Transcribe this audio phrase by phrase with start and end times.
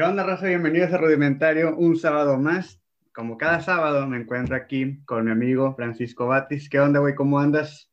[0.00, 0.46] ¿Qué onda, raza?
[0.46, 2.80] Bienvenidos a Rudimentario, un sábado más.
[3.14, 6.70] Como cada sábado me encuentro aquí con mi amigo Francisco Batis.
[6.70, 7.14] ¿Qué onda, güey?
[7.14, 7.90] ¿Cómo andas?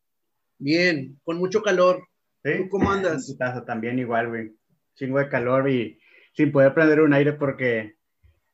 [0.58, 2.08] Bien, con mucho calor.
[2.46, 2.70] ¿Sí?
[2.70, 3.36] cómo andas?
[3.66, 4.56] También igual, güey.
[4.96, 6.00] Chingo de calor y
[6.32, 7.98] sin poder prender un aire porque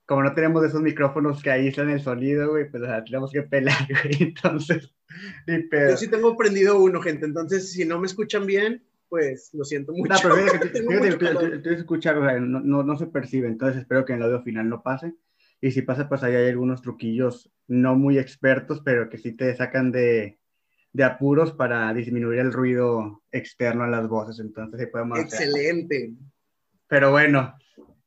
[0.08, 4.18] como no tenemos esos micrófonos que aíslan el sonido, güey, pues tenemos que pelar, güey.
[4.20, 4.96] Entonces,
[5.46, 5.92] ni pedo.
[5.92, 7.28] Yo sí tengo prendido uno, gente.
[7.28, 8.84] Entonces, si no me escuchan bien,
[9.14, 10.12] pues lo siento mucho.
[10.12, 14.26] No, pero que tú, escuchas, no, no, no, se percibe, entonces espero que en el
[14.26, 15.14] audio final no pase.
[15.62, 19.56] Y si pasa, pues ahí hay algunos truquillos no muy expertos, pero que sí te
[19.56, 20.40] sacan de,
[20.94, 24.40] de apuros para disminuir el ruido externo a las voces.
[24.40, 25.20] Entonces, ahí podemos.
[25.20, 26.16] Excelente.
[26.88, 27.54] Pero bueno,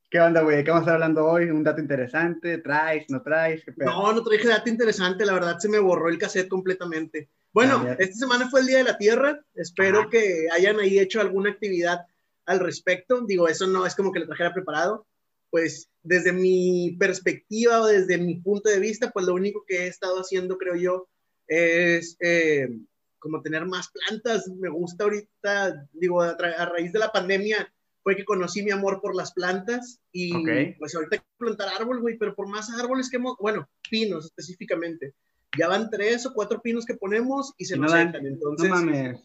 [0.09, 0.63] ¿Qué onda, güey?
[0.63, 1.49] ¿Qué vamos a estar hablando hoy?
[1.49, 2.57] ¿Un dato interesante?
[2.59, 3.05] ¿Traes?
[3.09, 3.63] ¿No traes?
[3.77, 5.25] no, no traje dato interesante.
[5.25, 7.29] La verdad, se me borró el cassette completamente.
[7.57, 9.43] Bueno, esta semana fue el Día de la Tierra.
[9.55, 12.01] Espero que hayan ahí hecho alguna actividad
[12.45, 13.21] al respecto.
[13.21, 15.07] Digo, eso no es como que lo trajera preparado.
[15.49, 19.87] Pues desde mi perspectiva o desde mi punto de vista, pues lo único que he
[19.87, 21.07] estado haciendo, creo yo,
[21.47, 22.69] es eh,
[23.17, 24.47] como tener más plantas.
[24.49, 29.01] Me gusta ahorita, digo, a, a raíz de la pandemia, fue que conocí mi amor
[29.01, 30.31] por las plantas y
[30.77, 34.25] pues ahorita hay que plantar árbol, güey, pero por más árboles que hemos, bueno, pinos
[34.25, 35.15] específicamente,
[35.57, 38.69] ya van tres o cuatro pinos que ponemos y se nos no entonces...
[38.69, 39.21] No mames.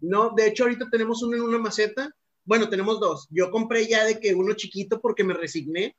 [0.00, 3.28] No, de hecho ahorita tenemos uno en una maceta, bueno, tenemos dos.
[3.30, 5.96] Yo compré ya de que uno chiquito porque me resigné.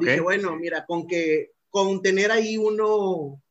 [0.00, 3.42] Dije, bueno, mira, con que, con tener ahí uno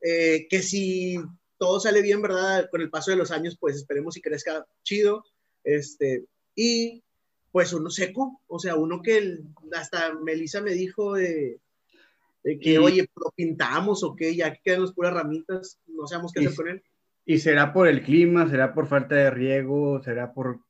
[0.00, 1.16] eh, que si
[1.58, 2.68] todo sale bien, ¿verdad?
[2.70, 5.24] Con el paso de los años, pues esperemos y crezca chido.
[5.64, 6.24] Este,
[6.54, 7.02] y
[7.50, 9.40] pues uno seco, o sea, uno que
[9.72, 11.58] hasta Melissa me dijo de,
[12.60, 16.40] que, oye, lo pintamos o qué, ya que quedan las puras ramitas, no sabemos qué
[16.40, 16.82] hacer con él.
[17.24, 20.60] ¿Y será por el clima, será por falta de riego, será por...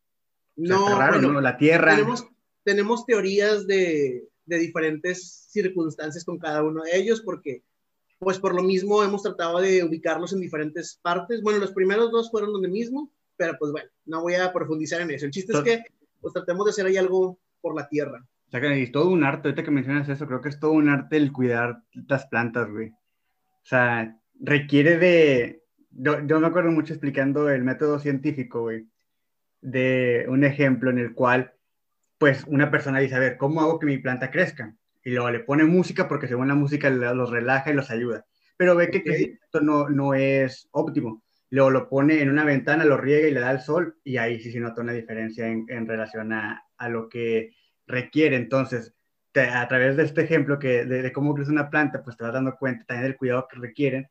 [0.57, 1.95] No, raro, La tierra.
[1.95, 2.27] Tenemos,
[2.65, 7.63] tenemos teorías de, de diferentes circunstancias con cada uno de ellos, porque
[8.19, 11.43] pues por lo mismo hemos tratado de ubicarlos en diferentes partes.
[11.43, 15.11] Bueno, los primeros dos fueron donde mismo, pero pues bueno, no voy a profundizar en
[15.11, 15.27] eso.
[15.27, 15.85] El chiste es que
[16.21, 18.27] pues tratemos de hacer ahí algo por la tierra.
[18.47, 20.73] O sea, que es todo un arte, ahorita que mencionas eso, creo que es todo
[20.73, 22.91] un arte el cuidar las plantas, güey.
[22.91, 25.63] O sea, requiere de...
[25.91, 28.87] Yo, me acuerdo mucho explicando el método científico, güey,
[29.63, 31.55] de un ejemplo en el cual,
[32.19, 34.77] pues, una persona dice, a ver, ¿cómo hago que mi planta crezca?
[35.03, 38.27] Y luego le pone música porque según la música los relaja y los ayuda.
[38.57, 42.97] Pero ve que, esto no, no es óptimo luego lo pone en una ventana, lo
[42.97, 45.87] riega y le da el sol, y ahí sí se nota una diferencia en, en
[45.87, 47.53] relación a, a, lo que
[47.87, 48.37] requiere.
[48.37, 48.95] Entonces,
[49.35, 52.57] a través de este ejemplo que, de, cómo crece una planta, pues te vas dando
[52.57, 54.09] cuenta también del cuidado que requieren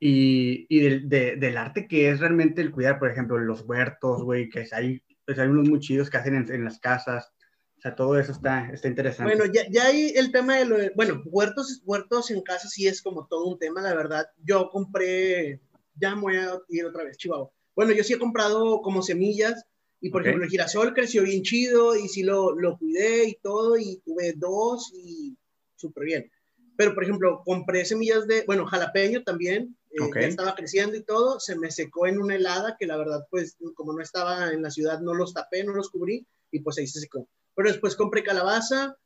[0.00, 4.48] y, y del, del arte que es realmente el cuidar, por ejemplo, los huertos, güey,
[4.48, 7.30] que hay, pues hay unos muy que hacen en, en, las casas.
[7.76, 9.36] O sea, todo eso está, está interesante.
[9.36, 13.02] Bueno, ya, ya hay el tema de lo bueno, huertos, huertos en casa sí es
[13.02, 14.26] como todo un tema, la verdad.
[14.42, 15.60] Yo compré
[15.96, 17.50] ya me voy a ir otra vez, Chihuahua.
[17.74, 19.64] Bueno, yo sí he comprado como semillas
[20.04, 23.78] y por ejemplo el girasol creció bien chido y sí lo, lo cuidé y todo
[23.78, 25.34] y tuve dos y
[25.76, 26.30] súper bien.
[26.76, 31.40] Pero por ejemplo, compré semillas de, bueno, jalapeño también, eh, ya estaba creciendo y todo,
[31.40, 34.70] se me secó en una helada que la verdad pues como no estaba en la
[34.70, 37.26] ciudad no los tapé, no los cubrí y pues ahí se secó.
[37.54, 38.98] Pero después compré calabaza,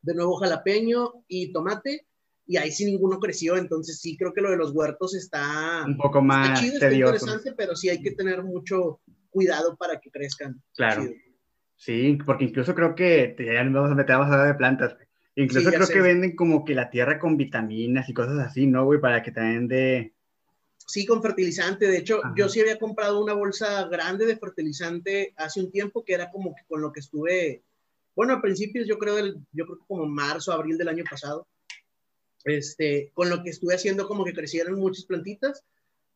[0.00, 2.06] de nuevo jalapeño y tomate
[2.46, 5.98] y ahí sí ninguno creció, entonces sí creo que lo de los huertos está un
[5.98, 10.62] poco más chido, está interesante, pero sí hay que tener mucho cuidado para que crezcan.
[10.74, 11.04] Claro.
[11.76, 14.96] Sí, porque incluso creo que ya nos vamos a meter a hablar de plantas.
[15.34, 19.00] Incluso creo que venden como que la tierra con vitaminas y cosas así, ¿no, güey?
[19.00, 20.12] Para que también de...
[20.76, 21.86] Sí, con fertilizante.
[21.86, 26.14] De hecho, yo sí había comprado una bolsa grande de fertilizante hace un tiempo que
[26.14, 27.62] era como que con lo que estuve,
[28.14, 31.46] bueno, a principios yo creo, del, yo creo que como marzo, abril del año pasado
[32.44, 35.64] este, con lo que estuve haciendo como que crecieron muchas plantitas,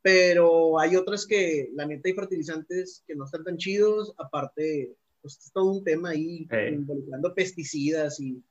[0.04, 5.38] pero hay otras que la neta hay fertilizantes que no están tan chidos, aparte, pues
[5.38, 8.44] es todo un tema ahí involucrando pesticidas y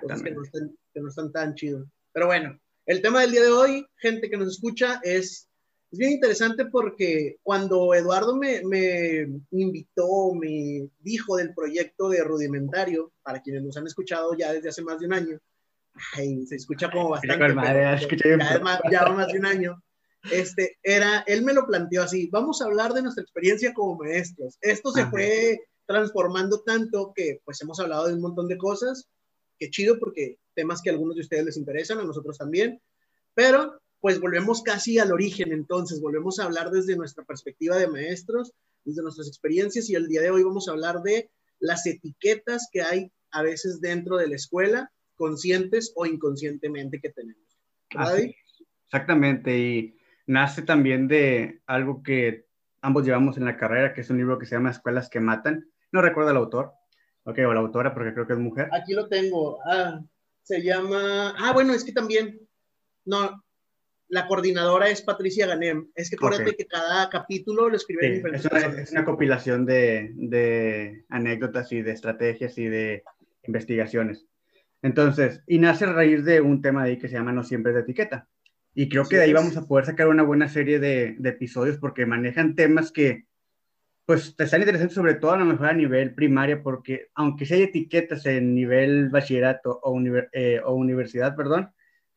[0.00, 1.86] cosas que no, están, que no están tan chidos.
[2.12, 5.48] Pero bueno, el tema del día de hoy, gente que nos escucha, es,
[5.92, 13.12] es bien interesante porque cuando Eduardo me, me invitó, me dijo del proyecto de rudimentario,
[13.22, 15.38] para quienes nos han escuchado ya desde hace más de un año,
[16.16, 17.36] ay, se escucha como bastante.
[18.28, 19.80] ya, más, ya más de un año.
[20.32, 24.58] Este, era, él me lo planteó así, vamos a hablar de nuestra experiencia como maestros.
[24.60, 29.08] Esto se fue transformando tanto que pues hemos hablado de un montón de cosas,
[29.58, 32.80] qué chido porque temas que a algunos de ustedes les interesan, a nosotros también,
[33.34, 38.52] pero pues volvemos casi al origen entonces, volvemos a hablar desde nuestra perspectiva de maestros,
[38.84, 42.82] desde nuestras experiencias y el día de hoy vamos a hablar de las etiquetas que
[42.82, 47.58] hay a veces dentro de la escuela, conscientes o inconscientemente que tenemos.
[48.84, 49.97] exactamente, y
[50.28, 52.46] nace también de algo que
[52.82, 55.66] ambos llevamos en la carrera, que es un libro que se llama Escuelas que Matan.
[55.90, 56.72] No recuerdo el autor,
[57.24, 58.68] ok, o la autora, porque creo que es mujer.
[58.72, 59.58] Aquí lo tengo.
[59.64, 60.00] Ah,
[60.42, 61.34] se llama.
[61.38, 62.40] Ah, bueno, es que también.
[63.06, 63.42] No,
[64.08, 65.90] la coordinadora es Patricia Ganem.
[65.94, 70.12] Es que acuérdate que cada capítulo lo escribe diferentes es una, es una compilación de,
[70.14, 73.02] de, anécdotas y de estrategias y de
[73.44, 74.26] investigaciones.
[74.82, 77.80] Entonces, y nace a raíz de un tema ahí que se llama No siempre de
[77.80, 78.28] etiqueta.
[78.74, 81.78] Y creo que de ahí vamos a poder sacar una buena serie de, de, episodios
[81.78, 83.26] porque manejan temas que,
[84.06, 87.54] pues, te están interesantes sobre todo a lo mejor a nivel primaria, porque aunque si
[87.54, 90.00] hay etiquetas en nivel bachillerato o,
[90.32, 91.72] eh, o universidad, perdón,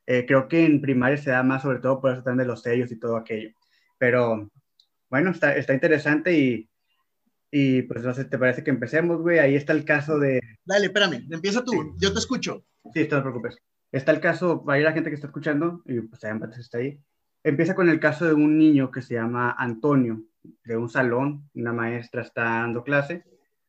[0.06, 2.62] eh, creo que en primaria se da más sobre todo por eso también de los
[2.62, 3.50] sellos y todo aquello.
[3.98, 4.52] Pero
[5.10, 6.70] bueno, está, está interesante y,
[7.52, 9.40] y pues no sé, ¿te parece que empecemos, güey?
[9.40, 10.40] Ahí está el caso de...
[10.64, 12.66] Dale, espérame, empieza tú, yo te escucho.
[12.94, 13.58] Sí, no te preocupes.
[13.92, 17.00] Está el caso, ahí la gente que está escuchando, y pues está ahí.
[17.44, 20.24] Empieza con el caso de un niño que se llama Antonio,
[20.64, 23.24] de un salón, una maestra está dando clase.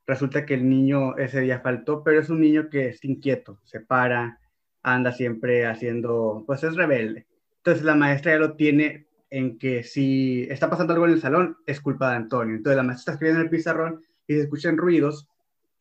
[0.07, 3.81] Resulta que el niño ese día faltó, pero es un niño que es inquieto, se
[3.81, 4.39] para,
[4.83, 7.27] anda siempre haciendo, pues es rebelde.
[7.59, 11.57] Entonces la maestra ya lo tiene en que si está pasando algo en el salón,
[11.67, 12.57] es culpa de Antonio.
[12.57, 15.29] Entonces la maestra está escribiendo en el pizarrón y se escuchan ruidos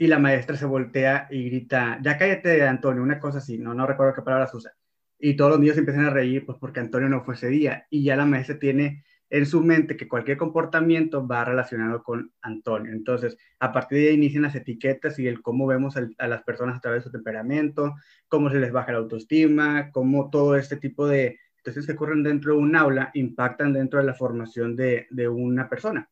[0.01, 3.85] y la maestra se voltea y grita, ya cállate Antonio, una cosa así, no, no
[3.85, 4.73] recuerdo qué palabras usa.
[5.19, 7.85] Y todos los niños empiezan a reír, pues porque Antonio no fue ese día.
[7.91, 12.91] Y ya la maestra tiene en su mente que cualquier comportamiento va relacionado con Antonio.
[12.91, 16.77] Entonces, a partir de ahí inician las etiquetas y el cómo vemos a las personas
[16.77, 17.93] a través de su temperamento,
[18.27, 22.53] cómo se les baja la autoestima, cómo todo este tipo de situaciones que ocurren dentro
[22.53, 26.09] de un aula impactan dentro de la formación de, de una persona.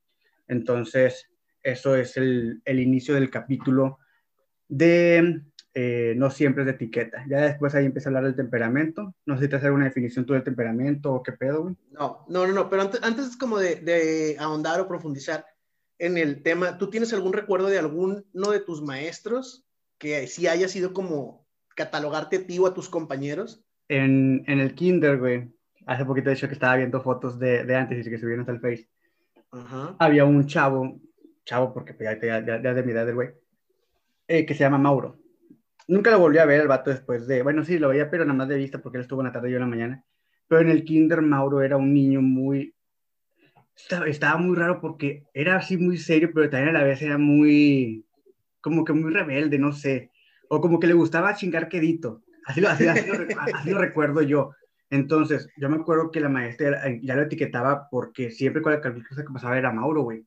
[0.47, 1.31] Entonces,
[1.71, 3.99] eso es el, el inicio del capítulo
[4.67, 5.41] de
[5.73, 7.23] eh, no siempre es de etiqueta.
[7.29, 9.13] Ya después ahí empieza a hablar del temperamento.
[9.25, 11.75] No sé si te hacer una definición tú del temperamento o qué pedo, güey.
[11.91, 15.45] No, no, no, no, pero antes, antes como de, de, ahondar o profundizar
[15.99, 19.65] en el tema, ¿tú tienes algún recuerdo de alguno de tus maestros
[19.97, 21.45] que sí haya sido como
[21.75, 23.63] catalogarte a ti o a tus compañeros?
[23.89, 25.53] En, en el kinder, güey.
[25.85, 28.51] Hace poquito de hecho que estaba viendo fotos de, de antes y que subieron hasta
[28.53, 28.89] el Face.
[29.51, 29.95] Ajá.
[29.99, 30.99] Había un chavo,
[31.49, 33.29] chavo porque ya, ya, ya, ya de mi edad del güey,
[34.27, 35.17] eh, que se llama Mauro
[35.87, 38.37] Nunca lo volví a ver el vato después de, bueno, sí, lo veía, pero nada
[38.37, 40.03] más de vista porque él estuvo en la tarde y yo en la mañana.
[40.47, 42.75] Pero en el kinder Mauro era un niño muy,
[44.05, 48.05] estaba, muy raro porque era así muy serio, pero también a la vez era muy,
[48.61, 50.11] como que muy rebelde, no sé.
[50.47, 52.21] O como que le gustaba chingar quedito.
[52.45, 53.07] Así lo, así, así,
[53.71, 54.51] lo, recuerdo yo.
[54.91, 59.33] Entonces, yo me acuerdo que la maestra ya lo etiquetaba porque siempre cualquier cosa que
[59.33, 60.23] pasaba era Mauro, güey.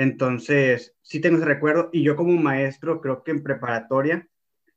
[0.00, 1.90] Entonces, sí tengo ese recuerdo.
[1.92, 4.26] Y yo como maestro, creo que en preparatoria,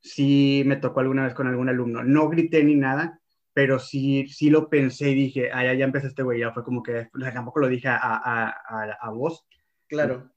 [0.01, 2.03] sí me tocó alguna vez con algún alumno.
[2.03, 3.21] No grité ni nada,
[3.53, 6.65] pero sí, sí lo pensé y dije, ah, ya, ya empezó este güey, ya fue
[6.65, 9.47] como que, tampoco lo dije a, a, a, a vos.
[9.87, 10.29] Claro.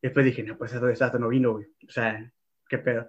[0.00, 1.66] Y después dije, no, pues eso, eso no vino, güey.
[1.88, 2.32] O sea,
[2.68, 3.08] qué pedo.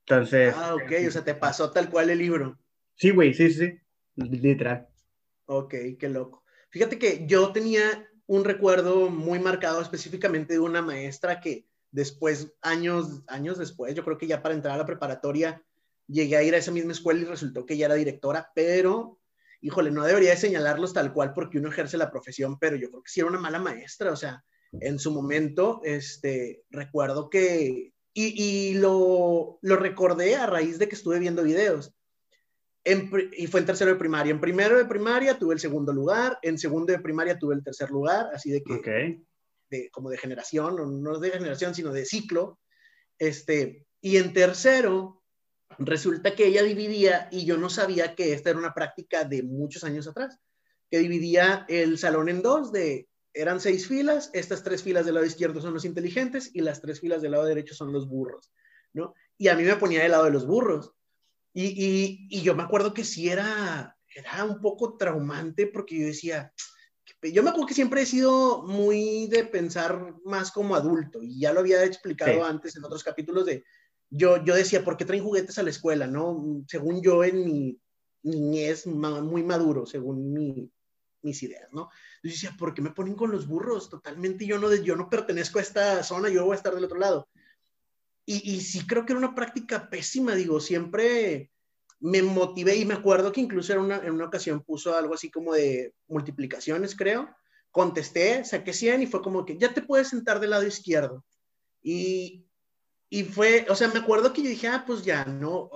[0.00, 0.54] Entonces.
[0.54, 2.58] Ah, ok, o sea, te pasó tal cual el libro.
[2.96, 3.80] Sí, güey, sí, sí,
[4.16, 4.88] literal.
[5.46, 6.44] Ok, qué loco.
[6.68, 13.22] Fíjate que yo tenía un recuerdo muy marcado específicamente de una maestra que Después, años,
[13.28, 15.62] años después, yo creo que ya para entrar a la preparatoria,
[16.06, 19.18] llegué a ir a esa misma escuela y resultó que ya era directora, pero,
[19.62, 23.02] híjole, no debería de señalarlos tal cual porque uno ejerce la profesión, pero yo creo
[23.02, 28.42] que sí era una mala maestra, o sea, en su momento, este, recuerdo que, y,
[28.42, 31.94] y lo, lo recordé a raíz de que estuve viendo videos.
[32.90, 34.30] En, y fue en tercero de primaria.
[34.30, 37.90] En primero de primaria tuve el segundo lugar, en segundo de primaria tuve el tercer
[37.90, 39.24] lugar, así de que okay
[39.70, 42.58] de, como de generación, no de generación, sino de ciclo.
[43.18, 45.22] Este, y en tercero,
[45.78, 49.84] resulta que ella dividía, y yo no sabía que esta era una práctica de muchos
[49.84, 50.38] años atrás,
[50.90, 55.26] que dividía el salón en dos, de, eran seis filas, estas tres filas del lado
[55.26, 58.50] izquierdo son los inteligentes y las tres filas del lado derecho son los burros,
[58.94, 59.14] ¿no?
[59.36, 60.92] Y a mí me ponía del lado de los burros.
[61.60, 66.06] Y, y, y yo me acuerdo que sí era, era un poco traumante porque yo
[66.06, 66.52] decía,
[67.20, 71.52] yo me acuerdo que siempre he sido muy de pensar más como adulto y ya
[71.52, 73.64] lo había explicado antes en otros capítulos de,
[74.08, 76.06] yo, yo decía, ¿por qué traen juguetes a la escuela?
[76.06, 76.62] ¿no?
[76.68, 77.80] Según yo en mi
[78.22, 80.70] niñez muy maduro, según mi,
[81.22, 81.90] mis ideas, ¿no?
[82.22, 83.90] Yo decía, ¿por qué me ponen con los burros?
[83.90, 87.00] Totalmente yo no, yo no pertenezco a esta zona, yo voy a estar del otro
[87.00, 87.28] lado.
[88.30, 91.50] Y, y sí creo que era una práctica pésima, digo, siempre
[91.98, 95.30] me motivé y me acuerdo que incluso en una, en una ocasión puso algo así
[95.30, 97.34] como de multiplicaciones, creo.
[97.70, 101.24] Contesté, saqué 100 y fue como que ya te puedes sentar del lado izquierdo.
[101.82, 102.44] Y,
[103.08, 105.70] y fue, o sea, me acuerdo que yo dije, ah, pues ya, no,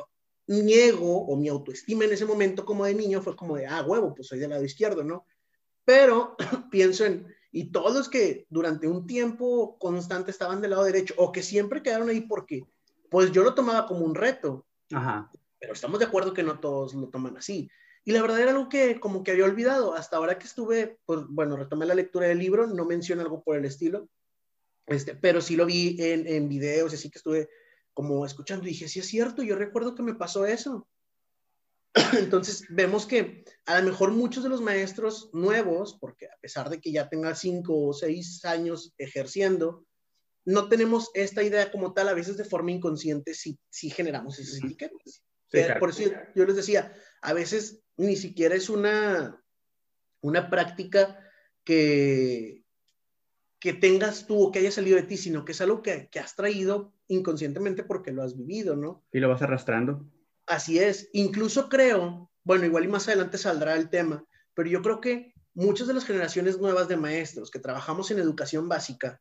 [0.46, 4.14] niego o mi autoestima en ese momento como de niño fue como de, ah, huevo,
[4.14, 5.24] pues soy del lado izquierdo, ¿no?
[5.86, 6.36] Pero
[6.70, 11.30] pienso en, y todos los que durante un tiempo constante estaban del lado derecho o
[11.30, 12.64] que siempre quedaron ahí porque,
[13.10, 14.66] pues yo lo tomaba como un reto.
[14.90, 15.30] Ajá.
[15.60, 17.70] Pero estamos de acuerdo que no todos lo toman así.
[18.04, 19.94] Y la verdad era algo que como que había olvidado.
[19.94, 23.56] Hasta ahora que estuve, pues bueno, retomé la lectura del libro, no menciona algo por
[23.56, 24.08] el estilo,
[24.86, 27.50] este, pero sí lo vi en, en videos, así que estuve
[27.92, 30.88] como escuchando y dije, sí es cierto, yo recuerdo que me pasó eso.
[32.18, 36.80] Entonces vemos que a lo mejor muchos de los maestros nuevos, porque a pesar de
[36.80, 39.86] que ya tenga cinco o seis años ejerciendo,
[40.44, 44.62] no tenemos esta idea como tal, a veces de forma inconsciente si, si generamos esas
[44.62, 45.22] etiquetas.
[45.78, 49.40] Por eso yo, les decía, a veces ni siquiera es una,
[50.22, 51.18] una práctica
[51.62, 52.64] que,
[53.60, 56.18] que tengas tú o que haya salido de ti, sino que es algo que, que
[56.18, 59.04] has traído inconscientemente porque lo has vivido, ¿no?
[59.12, 60.10] Y lo vas arrastrando.
[60.46, 61.08] Así es.
[61.12, 65.86] Incluso creo, bueno, igual y más adelante saldrá el tema, pero yo creo que muchas
[65.86, 69.20] de las generaciones nuevas de maestros que trabajamos en educación básica,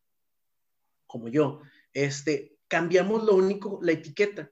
[1.06, 1.62] como yo,
[1.94, 4.52] este, cambiamos lo único, la etiqueta.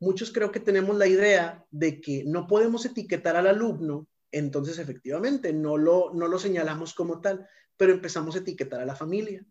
[0.00, 5.52] Muchos creo que tenemos la idea de que no podemos etiquetar al alumno, entonces efectivamente
[5.52, 7.46] no lo, no lo señalamos como tal,
[7.76, 9.44] pero empezamos a etiquetar a la familia.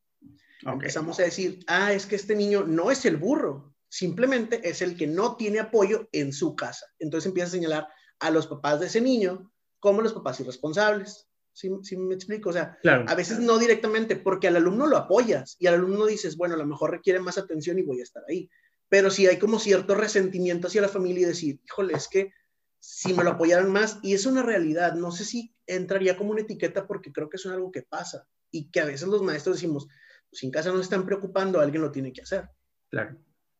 [0.61, 4.97] Empezamos a decir, ah, es que este niño no es el burro, simplemente es el
[4.97, 6.85] que no tiene apoyo en su casa.
[6.99, 7.87] Entonces empieza a señalar
[8.19, 11.27] a los papás de ese niño como los papás irresponsables.
[11.53, 12.51] ¿Sí, me explico?
[12.51, 12.77] O sea,
[13.07, 16.57] a veces no directamente, porque al alumno lo apoyas y al alumno dices, bueno, a
[16.57, 18.47] lo mejor requiere más atención y voy a estar ahí.
[18.89, 22.31] Pero si hay como cierto resentimiento hacia la familia y decir, híjole, es que
[22.79, 26.41] si me lo apoyaran más, y es una realidad, no sé si entraría como una
[26.41, 29.87] etiqueta porque creo que es algo que pasa y que a veces los maestros decimos,
[30.31, 32.49] si en casa no se están preocupando, alguien lo tiene que hacer.
[32.89, 33.17] Claro.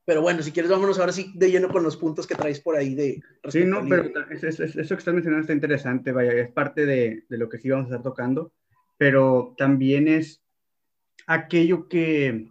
[0.07, 2.77] Pero bueno, si quieres, vámonos ahora sí de lleno con los puntos que traes por
[2.77, 3.21] ahí de...
[3.49, 7.49] Sí, no, pero eso, que estás mencionando está interesante, vaya, es parte de, de, lo
[7.49, 8.53] que sí vamos a estar tocando,
[8.97, 10.41] pero también es
[11.27, 12.47] aquello que...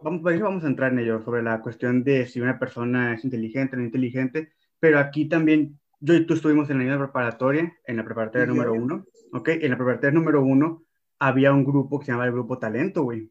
[0.00, 3.76] Vamos, vamos a entrar en ello, sobre la cuestión de si una persona es inteligente
[3.76, 7.96] o no inteligente, pero aquí también, yo y tú estuvimos en la misma preparatoria, en
[7.98, 9.04] la preparatoria número uno,
[9.34, 9.48] ¿ok?
[9.60, 10.84] En la preparatoria número uno
[11.18, 13.30] había un grupo que se llamaba el Grupo Talento, güey.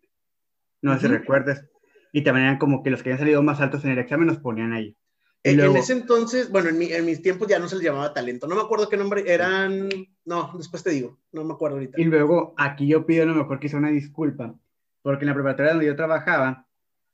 [0.84, 1.68] No sé si recuerdas
[2.12, 4.40] y también eran como que los que habían salido más altos en el examen los
[4.40, 4.96] ponían ahí.
[5.44, 8.62] En, ese entonces, bueno, en, mis tiempos ya no se les llamaba talento, no me
[8.62, 9.88] acuerdo qué nombre eran,
[10.26, 12.00] no, después te digo, no me acuerdo ahorita.
[12.00, 14.54] Y luego aquí yo pido a lo mejor que una disculpa,
[15.02, 16.68] porque en la preparatoria donde yo trabajaba,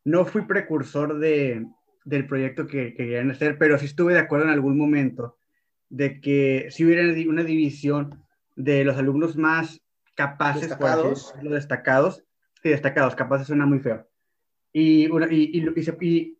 [0.03, 1.67] no fui precursor de,
[2.03, 5.37] del proyecto que, que, querían hacer, pero sí estuve de acuerdo en algún momento
[5.89, 8.25] de que si hubiera una división
[8.55, 9.81] de los alumnos más
[10.15, 12.23] capaces, destacados, los destacados,
[12.63, 14.07] sí, destacados, capaces suena muy feo,
[14.77, 16.37] y, y, y,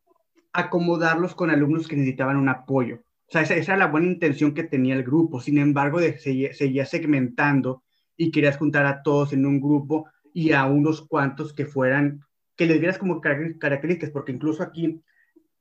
[0.52, 2.98] acomodarlos con alumnos que necesitaban un apoyo.
[3.28, 5.40] O sea, esa, era la buena intención que tenía el grupo.
[5.40, 7.84] Sin embargo, de, seguía, segmentando
[8.18, 12.26] y querías juntar a todos en un grupo y a unos cuantos que fueran,
[12.58, 15.02] que les dieras como características, porque incluso aquí,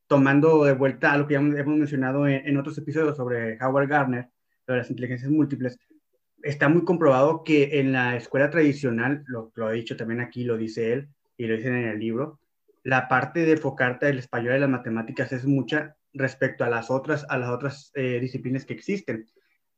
[0.09, 4.31] tomando de vuelta a lo que ya hemos mencionado en, otros episodios sobre Howard Gardner,
[4.67, 5.79] sobre las inteligencias múltiples,
[6.43, 10.57] está muy comprobado que en la escuela tradicional, lo, lo ha dicho también aquí, lo
[10.57, 12.41] dice él y lo dicen en el libro,
[12.85, 17.27] la parte de enfocarte el español y las matemáticas es mucha respecto a las otras,
[17.29, 19.27] a las otras eh, disciplinas que existen.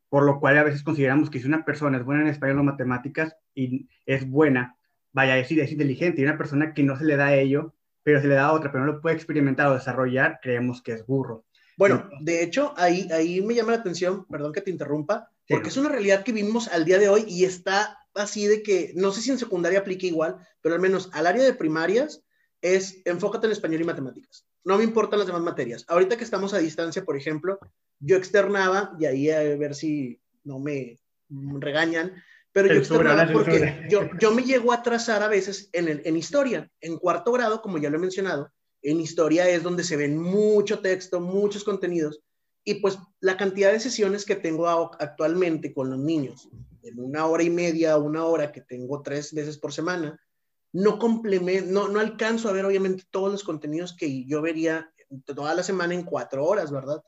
[0.09, 2.65] Por lo cual a veces consideramos que si una persona es buena en español o
[2.65, 4.77] matemáticas y es buena,
[5.13, 8.21] vaya, a decir es inteligente, y una persona que no se le da ello, pero
[8.21, 11.07] se le da a otra, pero no lo puede experimentar o desarrollar, creemos que es
[11.07, 11.45] burro.
[11.77, 15.77] Bueno, de hecho, ahí, ahí me llama la atención, perdón que te interrumpa, porque es
[15.77, 19.21] una realidad que vivimos al día de hoy y está así de que, no sé
[19.21, 22.25] si en secundaria aplica igual, pero al menos al área de primarias,
[22.75, 24.47] es enfócate en español y matemáticas.
[24.65, 25.85] No me importan las demás materias.
[25.89, 27.59] Ahorita que estamos a distancia, por ejemplo,
[28.01, 32.13] yo externaba, y ahí a ver si no me regañan,
[32.53, 36.17] pero yo externaba porque yo, yo me llego a atrasar a veces en, el, en
[36.17, 36.71] historia.
[36.81, 38.51] En cuarto grado, como ya lo he mencionado,
[38.83, 42.21] en historia es donde se ven mucho texto, muchos contenidos,
[42.65, 46.49] y pues la cantidad de sesiones que tengo actualmente con los niños,
[46.83, 50.21] en una hora y media, una hora que tengo tres veces por semana,
[50.77, 54.93] no complemento, no, no alcanzo a ver obviamente todos los contenidos que yo vería
[55.25, 57.03] toda la semana en cuatro horas, ¿verdad?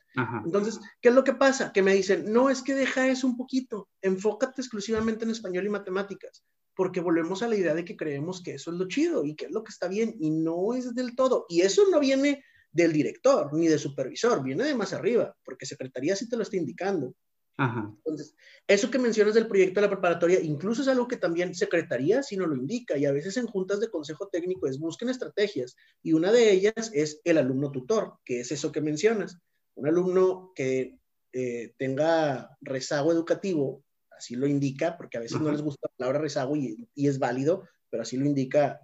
[0.45, 1.71] Entonces, ¿qué es lo que pasa?
[1.73, 5.69] Que me dicen, no, es que deja eso un poquito, enfócate exclusivamente en español y
[5.69, 6.45] matemáticas,
[6.75, 9.47] porque volvemos a la idea de que creemos que eso es lo chido y que
[9.47, 11.45] es lo que está bien, y no es del todo.
[11.49, 16.17] Y eso no viene del director ni del supervisor, viene de más arriba, porque secretaría
[16.17, 17.15] sí te lo está indicando.
[17.59, 18.37] Entonces,
[18.69, 22.37] eso que mencionas del proyecto de la preparatoria, incluso es algo que también Secretaría si
[22.37, 26.13] no lo indica, y a veces en juntas de consejo técnico es busquen estrategias, y
[26.13, 29.39] una de ellas es el alumno tutor, que es eso que mencionas.
[29.75, 30.99] Un alumno que
[31.33, 36.21] eh, tenga rezago educativo, así lo indica, porque a veces no les gusta la palabra
[36.21, 38.81] rezago y, y, es válido, pero así lo indica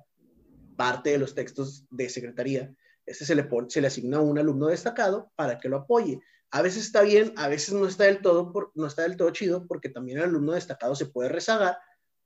[0.76, 2.74] parte de los textos de Secretaría.
[3.06, 6.20] Este se le, se le asigna a un alumno destacado para que lo apoye
[6.54, 9.30] a veces está bien, a veces no está del todo, por, no está del todo
[9.30, 11.76] chido, porque también el alumno destacado se puede rezagar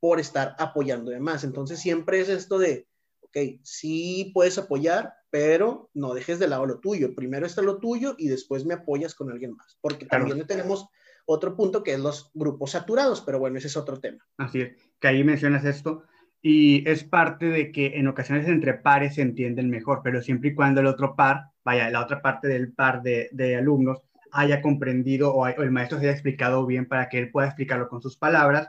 [0.01, 1.45] por estar apoyando de más.
[1.45, 2.87] Entonces siempre es esto de,
[3.23, 7.15] ok, sí puedes apoyar, pero no dejes de lado lo tuyo.
[7.15, 10.89] Primero está lo tuyo y después me apoyas con alguien más, porque también tenemos
[11.25, 14.23] otro punto que es los grupos saturados, pero bueno, ese es otro tema.
[14.37, 16.03] Así es, que ahí mencionas esto.
[16.43, 20.55] Y es parte de que en ocasiones entre pares se entienden mejor, pero siempre y
[20.55, 25.35] cuando el otro par, vaya, la otra parte del par de, de alumnos, haya comprendido
[25.35, 28.69] o, el maestro se haya explicado bien para que él pueda explicarlo con sus palabras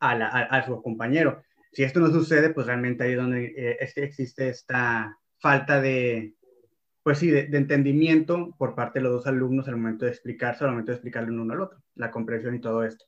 [0.00, 1.42] a, su compañero.
[1.72, 6.34] Si esto no sucede, pues realmente ahí es donde eh, existe esta falta de,
[7.02, 10.70] pues sí, de, entendimiento por parte de los dos alumnos al momento de explicarse, al
[10.70, 13.04] momento de explicarle uno al otro, la comprensión y todo esto.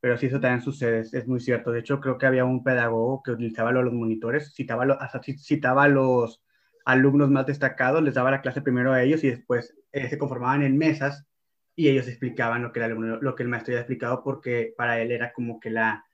[0.00, 1.72] Pero sí, eso también sucede, es, muy cierto.
[1.72, 5.88] De hecho, creo que había un pedagogo que utilizaba los monitores, citaba, hasta citaba a
[5.88, 6.42] los
[6.84, 10.62] alumnos más destacados, les daba la clase primero a ellos y después eh, se conformaban
[10.62, 11.26] en mesas
[11.74, 15.60] y ellos explicaban lo que, el, el maestro había explicado porque para él era como
[15.60, 16.04] que la,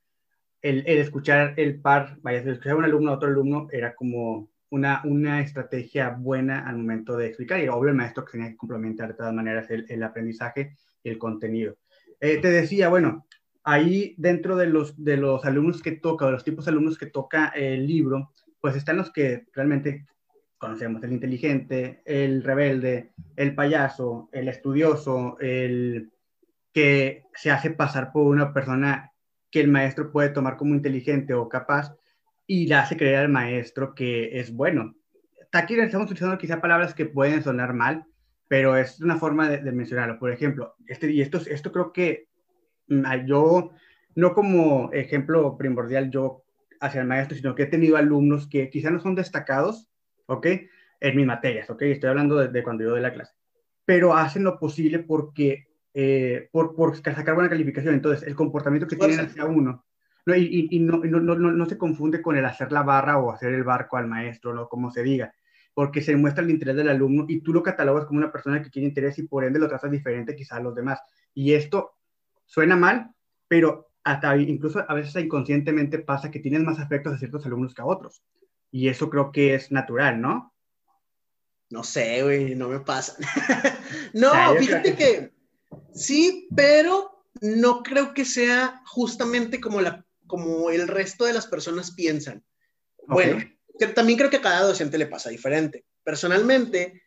[0.63, 5.03] el, el escuchar el par, vaya, escuchar un alumno a otro alumno era como una,
[5.05, 9.09] una estrategia buena al momento de explicar y obvio el maestro que tenía que complementar
[9.09, 11.77] de todas maneras el, el aprendizaje y el contenido.
[12.21, 13.27] Eh, te decía, bueno,
[13.63, 17.07] ahí dentro de los, de los alumnos que toca, de los tipos de alumnos que
[17.07, 20.07] toca el libro, pues están los que realmente
[20.59, 26.11] conocemos, el inteligente, el rebelde, el payaso, el estudioso, el
[26.73, 29.13] que se hace pasar por una persona
[29.51, 31.95] que el maestro puede tomar como inteligente o capaz
[32.47, 34.95] y le hace creer al maestro que es bueno.
[35.53, 38.05] Aquí estamos utilizando quizá palabras que pueden sonar mal,
[38.49, 40.19] pero es una forma de, mencionarlo.
[40.19, 42.29] Por ejemplo, este, y esto, esto creo que
[42.89, 43.71] mm, yo,
[44.15, 46.45] no como ejemplo primordial yo
[46.81, 49.89] hacia el maestro, sino que he tenido alumnos que quizá no son destacados,
[50.27, 50.47] ¿ok?
[51.01, 51.83] En mis materias, ¿ok?
[51.83, 53.35] Estoy hablando de, cuando yo doy la clase.
[53.85, 57.95] Pero hacen lo posible porque, eh, por, por sacar buena calificación.
[57.95, 59.85] Entonces, el comportamiento que tienen hacia uno,
[60.27, 63.31] no, y, y no, no, no, no, se confunde con el hacer la barra o
[63.31, 64.69] hacer el barco al maestro, ¿no?
[64.69, 65.33] Como se diga,
[65.73, 68.71] porque se muestra el interés del alumno y tú lo catalogas como una persona que
[68.71, 71.01] tiene interés y por ende lo tratas diferente quizás a los demás.
[71.33, 71.93] Y esto
[72.45, 73.11] suena mal,
[73.47, 77.83] pero hasta incluso a veces inconscientemente pasa que tienes más afectos a ciertos alumnos que
[77.83, 78.23] a otros.
[78.77, 80.55] Y eso creo que es natural, ¿no?
[81.71, 83.17] No sé, güey, no me pasa.
[84.13, 85.33] no, fíjate que...
[85.95, 91.93] sí, pero no creo que sea justamente como, la, como el resto de las personas
[91.93, 92.45] piensan.
[93.07, 93.43] Bueno,
[93.95, 95.87] también creo que a cada docente le pasa diferente.
[96.05, 97.03] Personalmente,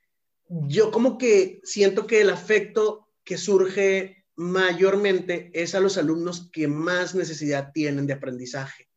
[0.47, 6.67] yo como que siento que el afecto que surge mayormente es a los alumnos que
[6.67, 8.88] más necesidad tienen de aprendizaje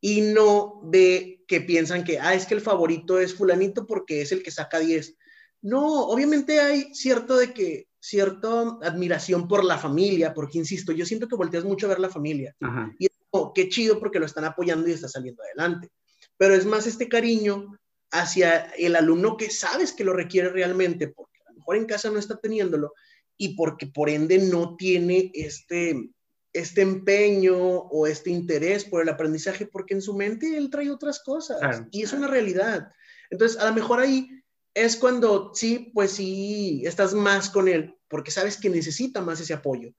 [0.00, 4.32] y no de que piensan que, ah, es que el favorito es fulanito porque es
[4.32, 5.16] el que saca 10.
[5.62, 11.26] No, obviamente hay cierto de que, cierta admiración por la familia, porque insisto, yo siento
[11.26, 12.54] que volteas mucho a ver la familia.
[12.98, 15.90] Y es como, qué chido porque lo están apoyando y está saliendo adelante.
[16.36, 17.76] Pero es más este cariño
[18.10, 22.10] hacia el alumno que sabes que lo requiere realmente, porque a lo mejor en casa
[22.10, 22.92] no está teniéndolo
[23.36, 26.10] y porque por ende no tiene este,
[26.58, 31.20] este empeño o este interés por el aprendizaje porque en su mente él trae otras
[31.20, 32.90] cosas y es una realidad.
[33.30, 34.28] Entonces, a lo mejor ahí
[34.74, 39.54] es cuando sí, pues sí, estás más con él porque sabes que necesita más ese
[39.54, 39.90] apoyo.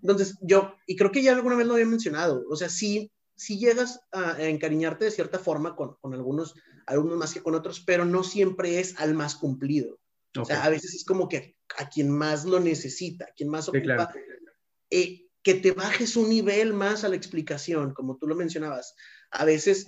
[0.00, 3.58] Entonces, yo, y creo que ya alguna vez lo había mencionado, o sea, sí, sí
[3.58, 6.54] llegas a, encariñarte de cierta forma con, con, algunos
[6.86, 9.98] alumnos más que con otros, pero no siempre es al más cumplido.
[10.36, 13.68] O sea, a veces es como que a quien más lo necesita, a quien más
[13.68, 14.12] ocupa.
[14.90, 18.94] Eh, que te bajes un nivel más a la explicación, como tú lo mencionabas.
[19.30, 19.86] A veces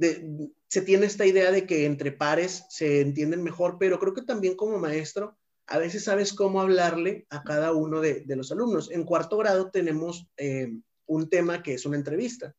[0.00, 4.56] se tiene esta idea de que entre pares se entienden mejor, pero creo que también
[4.56, 5.38] como maestro,
[5.68, 8.90] a veces sabes cómo hablarle a cada uno de, los alumnos.
[8.90, 10.72] En cuarto grado tenemos eh,
[11.06, 12.56] un tema que es una entrevista.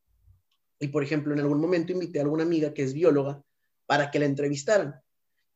[0.80, 3.44] Y, por ejemplo, en algún momento invité a alguna amiga que es bióloga
[3.88, 4.96] para que la entrevistaran.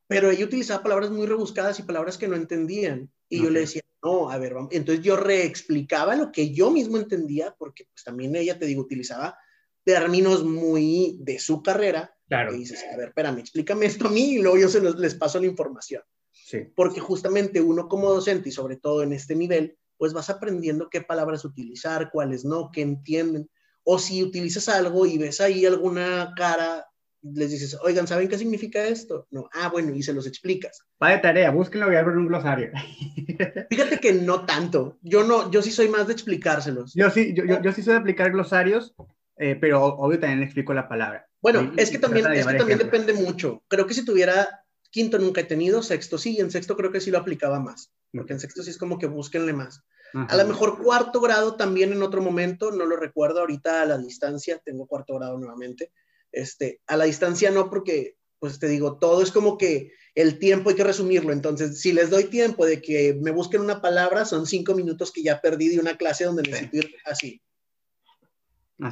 [0.07, 3.09] Pero ella utilizaba palabras muy rebuscadas y palabras que no entendían.
[3.29, 4.69] Y yo le decía, no, a ver, vamos.
[4.73, 9.37] Entonces yo reexplicaba lo que yo mismo entendía, porque pues también ella, te digo, utilizaba
[9.83, 12.15] términos muy de su carrera.
[12.27, 12.53] Claro.
[12.53, 15.39] Y dices, a ver, espérame, explícame esto a mí y luego yo se les paso
[15.39, 16.01] la información.
[16.31, 16.59] Sí.
[16.75, 21.01] Porque justamente uno como docente y sobre todo en este nivel, pues vas aprendiendo qué
[21.01, 23.49] palabras utilizar, cuáles no, qué entienden.
[23.83, 26.87] O si utilizas algo y ves ahí alguna cara,
[27.23, 29.27] les dices, oigan, ¿saben qué significa esto?
[29.31, 30.83] No, ah, bueno, y se los explicas.
[31.01, 32.71] Va de tarea, búsquenlo y abren un glosario.
[33.69, 34.97] Fíjate que no tanto.
[35.01, 36.93] Yo no, yo sí soy más de explicárselos.
[36.93, 38.95] Yo sí, yo, yo, sí soy de aplicar glosarios,
[39.37, 41.27] eh, pero obvio también explico la palabra.
[41.41, 43.63] Bueno, es que también, es que también depende mucho.
[43.67, 47.01] Creo que si tuviera quinto nunca he tenido, sexto sí, y en sexto creo que
[47.01, 49.83] sí lo aplicaba más, porque en sexto sí es como que búsquenle más.
[50.13, 53.97] A lo mejor cuarto grado también en otro momento, no lo recuerdo ahorita a la
[53.97, 55.93] distancia, tengo cuarto grado nuevamente.
[56.31, 60.69] Este, a la distancia no, porque, pues te digo, todo es como que el tiempo
[60.69, 61.33] hay que resumirlo.
[61.33, 65.23] Entonces, si les doy tiempo de que me busquen una palabra, son cinco minutos que
[65.23, 67.41] ya perdí de una clase donde necesito ir así.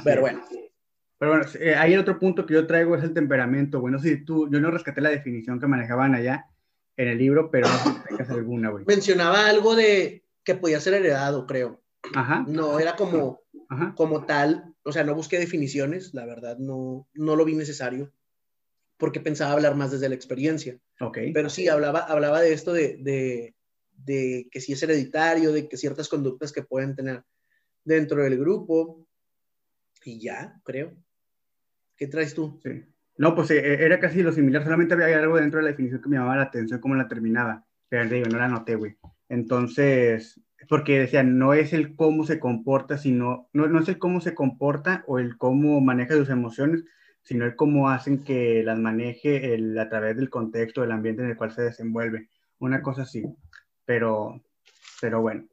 [0.04, 0.44] Pero bueno.
[1.18, 3.80] Pero bueno, eh, hay otro punto que yo traigo, es el temperamento.
[3.80, 6.46] Bueno, si tú, yo no rescaté la definición que manejaban allá
[6.96, 8.84] en el libro, pero no sé si alguna, güey.
[8.86, 11.82] Mencionaba algo de que podía ser heredado, creo.
[12.14, 12.44] Ajá.
[12.48, 13.42] No, era como,
[13.96, 18.12] como tal, o sea, no busqué definiciones, la verdad, no, no lo vi necesario,
[18.96, 20.78] porque pensaba hablar más desde la experiencia.
[21.00, 21.18] Ok.
[21.32, 23.54] Pero sí, hablaba, hablaba de esto de, de,
[23.90, 27.24] de que si es hereditario, de que ciertas conductas que pueden tener
[27.84, 29.06] dentro del grupo,
[30.04, 30.94] y ya, creo.
[31.96, 32.60] ¿Qué traes tú?
[32.62, 32.84] Sí.
[33.18, 36.08] No, pues eh, era casi lo similar, solamente había algo dentro de la definición que
[36.08, 38.96] me llamaba la atención, cómo la terminaba, pero digo, no la noté, güey.
[39.28, 44.20] Entonces, porque decían, no es el cómo se comporta, sino, no, no es el cómo
[44.20, 46.84] se comporta o el cómo maneja sus emociones,
[47.22, 51.30] sino el cómo hacen que las maneje el, a través del contexto, del ambiente en
[51.30, 52.28] el cual se desenvuelve.
[52.58, 53.24] Una cosa así.
[53.84, 54.42] Pero,
[55.00, 55.46] pero bueno.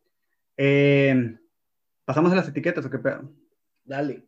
[0.58, 1.36] Eh,
[2.06, 3.32] ¿Pasamos a las etiquetas o qué pedo?
[3.84, 4.28] Dale.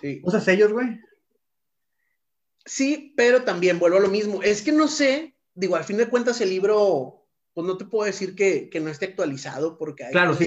[0.00, 0.20] Sí.
[0.24, 1.00] ¿Usas sellos, güey?
[2.64, 4.42] Sí, pero también vuelvo a lo mismo.
[4.42, 8.04] Es que no sé, digo, al fin de cuentas el libro pues no te puedo
[8.04, 10.46] decir que, que no esté actualizado porque hay claro, sí,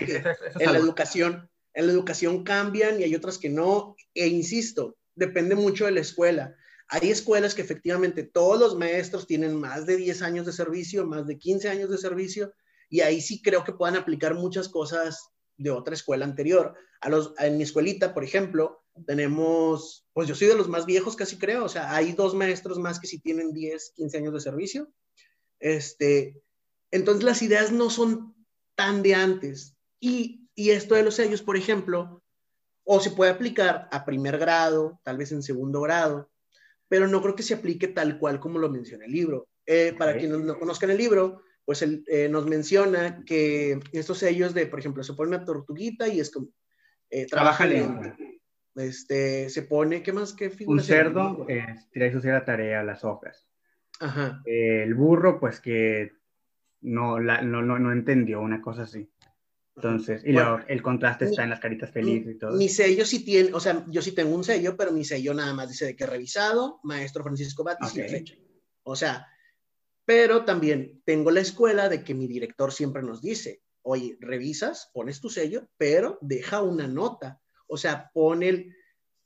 [0.59, 3.95] en la educación en la educación cambian y hay otras que no.
[4.13, 6.55] E insisto depende mucho de la escuela.
[6.87, 11.25] Hay escuelas que efectivamente todos los maestros tienen más de 10 años de servicio más
[11.25, 12.53] de 15 años de servicio
[12.89, 16.75] y ahí sí creo que puedan aplicar muchas cosas de otra escuela anterior.
[16.99, 21.15] A los en mi escuelita por ejemplo tenemos pues yo soy de los más viejos
[21.15, 24.41] casi creo o sea hay dos maestros más que sí tienen 10 15 años de
[24.41, 24.91] servicio.
[25.59, 26.41] Este
[26.91, 28.35] entonces las ideas no son
[28.75, 29.77] tan de antes.
[29.99, 32.21] Y, y esto de los sellos, por ejemplo,
[32.83, 36.29] o se puede aplicar a primer grado, tal vez en segundo grado,
[36.87, 39.47] pero no creo que se aplique tal cual como lo menciona el libro.
[39.65, 44.53] Eh, para quienes no conozcan el libro, pues él, eh, nos menciona que estos sellos
[44.53, 46.47] de, por ejemplo, se pone una tortuguita y es como,
[47.09, 48.13] eh, trabaja lento.
[48.75, 50.33] Este, se pone, ¿qué más?
[50.33, 53.47] ¿Qué Un cerdo, eh, tira y la tarea, las hojas.
[53.99, 54.41] Ajá.
[54.45, 56.11] el burro, pues que
[56.81, 59.09] no, la, no, no, no, entendió una cosa así.
[59.75, 60.35] Entonces, y
[60.67, 62.57] el contraste está en las caritas felices y todo.
[62.57, 65.53] Mi sello sí tiene, o sea, yo sí tengo un sello, pero mi sello nada
[65.53, 68.35] más dice de que revisado, maestro Francisco Batis y fecha.
[68.83, 69.27] O sea,
[70.05, 75.21] pero también tengo la escuela de que mi director siempre nos dice, oye, revisas, pones
[75.21, 77.39] tu sello, pero deja una nota.
[77.67, 78.75] O sea, pon el...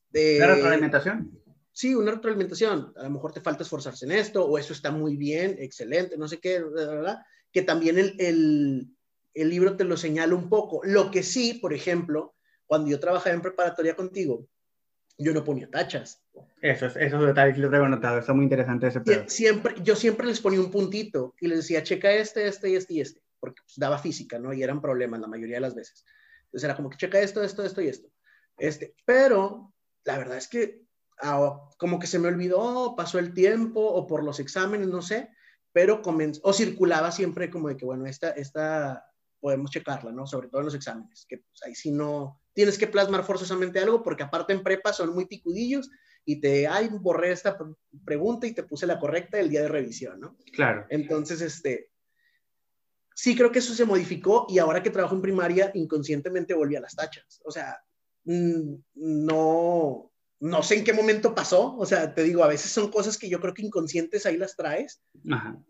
[0.09, 1.41] De, ¿La retroalimentación?
[1.71, 2.93] Sí, una retroalimentación.
[2.95, 6.27] A lo mejor te falta esforzarse en esto, o eso está muy bien, excelente, no
[6.27, 7.17] sé qué, ¿verdad?
[7.55, 8.91] Que también el,
[9.33, 10.81] libro te lo señala un poco.
[10.83, 14.49] Lo que sí, por ejemplo, cuando yo trabajaba en preparatoria contigo,
[15.17, 16.21] yo no ponía tachas.
[16.61, 19.23] Eso es, esos detalles lo traigo notado, está muy interesante ese pedo.
[19.29, 22.93] Siempre, yo siempre les ponía un puntito y les decía, checa este, este y este
[22.95, 24.51] y este, porque pues, daba física, ¿no?
[24.51, 26.03] Y eran problemas la mayoría de las veces.
[26.47, 28.09] Entonces era como que checa esto, esto, esto y esto.
[28.57, 30.81] Este, pero la verdad es que
[31.21, 35.29] ah, como que se me olvidó, pasó el tiempo o por los exámenes, no sé,
[35.75, 39.05] pero comenzó, o circulaba siempre como de que, bueno, esta, esta
[39.41, 40.25] podemos checarla, ¿no?
[40.25, 44.01] Sobre todo en los exámenes, que pues, ahí sí no, tienes que plasmar forzosamente algo,
[44.01, 45.91] porque aparte en prepa son muy picudillos
[46.23, 47.57] y te, ay, borré esta
[48.05, 50.38] pregunta y te puse la correcta el día de revisión, ¿no?
[50.53, 50.85] Claro.
[50.88, 51.91] Entonces, este,
[53.13, 56.81] sí creo que eso se modificó y ahora que trabajo en primaria, inconscientemente volví a
[56.81, 57.41] las tachas.
[57.43, 57.83] O sea,
[58.23, 60.09] mm, no,
[60.39, 63.30] no sé en qué momento pasó, o sea, te digo, a veces son cosas que
[63.30, 65.02] yo creo que inconscientes ahí las traes.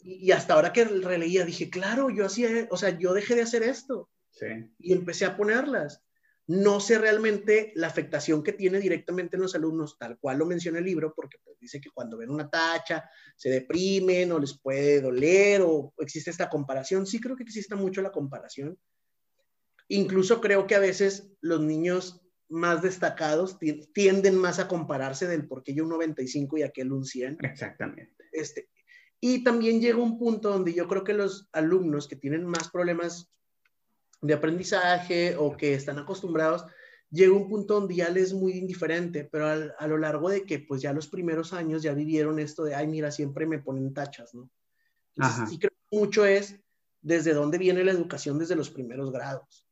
[0.03, 3.63] Y, hasta ahora que releía dije, claro, yo hacía, o sea, yo dejé de hacer
[3.63, 4.09] esto.
[4.31, 4.47] Sí.
[4.79, 6.01] Y empecé a ponerlas.
[6.47, 10.79] No sé realmente la afectación que tiene directamente en los alumnos, tal cual lo menciona
[10.79, 15.01] el libro, porque pues, dice que cuando ven una tacha se deprimen o les puede
[15.01, 17.07] doler o existe esta comparación.
[17.07, 18.77] Sí creo que existe mucho la comparación.
[19.87, 23.57] Incluso creo que a veces los niños más destacados
[23.93, 27.37] tienden más a compararse del por qué yo un 95 y aquel un 100.
[27.41, 28.25] Exactamente.
[28.31, 28.69] Este,
[29.19, 33.31] y también llega un punto donde yo creo que los alumnos que tienen más problemas
[34.21, 36.65] de aprendizaje o que están acostumbrados,
[37.09, 40.59] llega un punto donde ya les es muy indiferente, pero a lo largo de que
[40.59, 44.33] pues ya los primeros años ya vivieron esto de, ay, mira, siempre me ponen tachas,
[44.33, 44.49] ¿no?
[45.15, 46.59] Entonces, sí creo que mucho es
[47.01, 49.64] desde dónde viene la educación desde los primeros grados.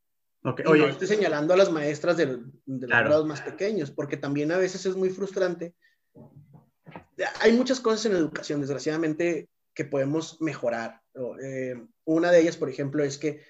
[0.46, 0.66] Okay.
[0.68, 4.58] Oye, no estoy señalando a las maestras de, los grados más pequeños, porque también a
[4.58, 5.74] veces es muy frustrante.
[7.40, 11.02] Hay muchas cosas en educación, desgraciadamente, que podemos mejorar.
[11.42, 13.42] Eh, una de ellas, por ejemplo, es que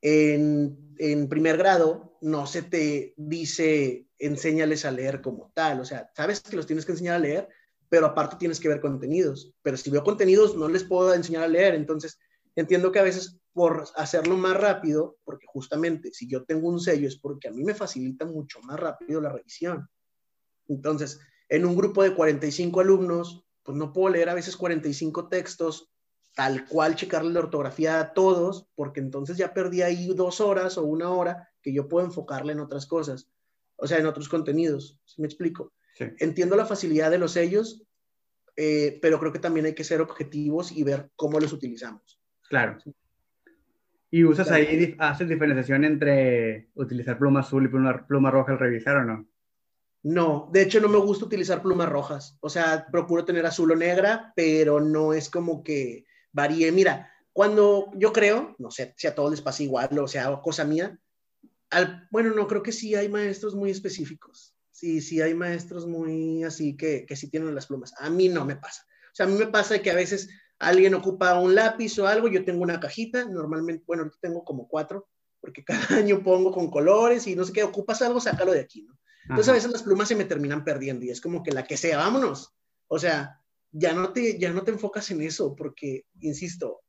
[0.00, 6.10] en, en, primer grado no se te dice enséñales a leer como tal, o sea,
[6.16, 7.48] sabes que los tienes que enseñar a leer,
[7.88, 11.48] pero aparte tienes que ver contenidos, pero si veo contenidos no les puedo enseñar a
[11.48, 12.18] leer, entonces
[12.56, 17.06] entiendo que a veces por hacerlo más rápido, porque justamente si yo tengo un sello
[17.06, 19.88] es porque a mí me facilita mucho más rápido la revisión.
[20.68, 25.92] Entonces, en un grupo de 45 alumnos, pues no puedo leer a veces 45 textos
[26.34, 30.84] tal cual checarle la ortografía a todos, porque entonces ya perdí ahí dos horas o
[30.84, 33.28] una hora que yo puedo enfocarle en otras cosas,
[33.76, 35.72] o sea, en otros contenidos, si me explico?
[36.18, 37.84] Entiendo la facilidad de los sellos,
[38.56, 42.18] eh, pero creo que también hay que ser objetivos y ver cómo los utilizamos.
[42.48, 42.78] Claro.
[44.14, 48.98] ¿Y usas ahí, haces diferenciación entre utilizar pluma azul y pluma, pluma roja al revisar
[48.98, 49.26] o no?
[50.02, 52.36] No, de hecho no me gusta utilizar plumas rojas.
[52.40, 56.70] O sea, procuro tener azul o negra, pero no es como que varíe.
[56.72, 60.66] Mira, cuando yo creo, no sé si a todos les pasa igual o sea, cosa
[60.66, 61.00] mía,
[61.70, 64.54] al, bueno, no, creo que sí hay maestros muy específicos.
[64.72, 67.94] Sí, sí hay maestros muy así que, que sí tienen las plumas.
[67.98, 68.82] A mí no me pasa.
[69.06, 70.28] O sea, a mí me pasa que a veces
[70.62, 75.08] alguien ocupa un lápiz o algo, yo tengo una cajita, normalmente, bueno, tengo como cuatro,
[75.40, 78.82] porque cada año pongo con colores y no sé qué, ocupas algo, sácalo de aquí,
[78.82, 78.98] ¿no?
[79.24, 81.76] Entonces a veces las plumas se me terminan perdiendo y es como que la que
[81.76, 82.52] sea, vámonos.
[82.88, 86.82] O sea, ya no te, ya no te enfocas en eso porque, insisto,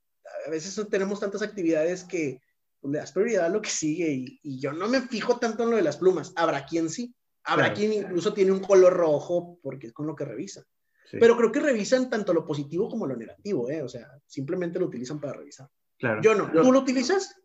[0.47, 2.41] a veces tenemos tantas actividades que
[2.81, 5.69] pues, le das prioridad a lo que sigue y, yo no me fijo tanto en
[5.69, 6.33] lo de las plumas.
[6.35, 10.25] Habrá quien sí, habrá quien incluso tiene un color rojo porque es con lo que
[10.25, 10.65] revisa.
[11.11, 13.81] Pero creo que revisan tanto lo positivo como lo negativo, ¿eh?
[13.81, 15.69] O sea, simplemente lo utilizan para revisar.
[15.97, 16.21] Claro.
[16.21, 16.51] Yo no.
[16.51, 17.35] ¿Tú lo utilizas?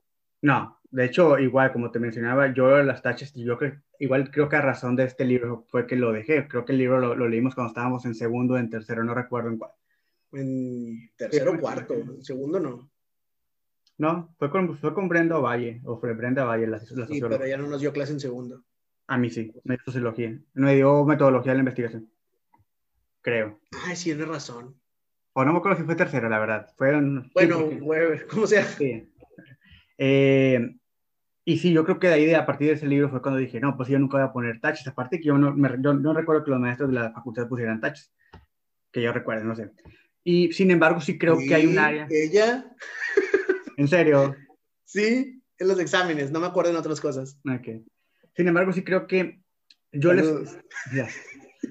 [0.41, 4.57] No, de hecho, igual, como te mencionaba, yo las tachas, yo creo, igual creo que
[4.57, 6.49] a razón de este libro fue que lo dejé.
[6.49, 9.59] Creo que el libro lo, leímos cuando estábamos en segundo, en tercero, no recuerdo en
[9.59, 9.73] cuál.
[10.33, 12.91] En tercero o cuarto, en segundo no.
[13.99, 17.47] No, fue con, fue con Brenda Valle, o fue Brenda Valle, la, la Sí, pero
[17.47, 18.65] ya no nos dio clase en segundo.
[19.09, 20.39] A mí sí, me dio sociología.
[20.55, 22.09] Me dio metodología de la investigación.
[23.23, 23.61] Creo.
[23.85, 24.81] Ay, sí, tiene razón.
[25.33, 26.73] O no me acuerdo si fue tercero, la verdad.
[26.77, 27.71] Fueron, bueno,
[28.31, 28.65] ¿cómo sea?
[28.65, 29.09] Sí.
[29.99, 30.75] Eh,
[31.45, 33.41] y sí, yo creo que de ahí, de, a partir de ese libro, fue cuando
[33.41, 34.87] dije, no, pues yo nunca voy a poner taches.
[34.87, 38.13] Aparte que yo no, no recuerdo que los maestros de la facultad pusieran taches.
[38.93, 39.71] Que yo recuerdo, no sé.
[40.25, 42.07] Y sin embargo, sí creo que hay un área.
[42.11, 42.71] ¿Ella?
[43.77, 44.35] ¿En serio?
[44.91, 47.39] Sí, en los exámenes, no me acuerdo en otras cosas.
[47.45, 47.85] Ok.
[48.35, 49.43] Sin embargo, sí creo que
[49.93, 50.27] yo les.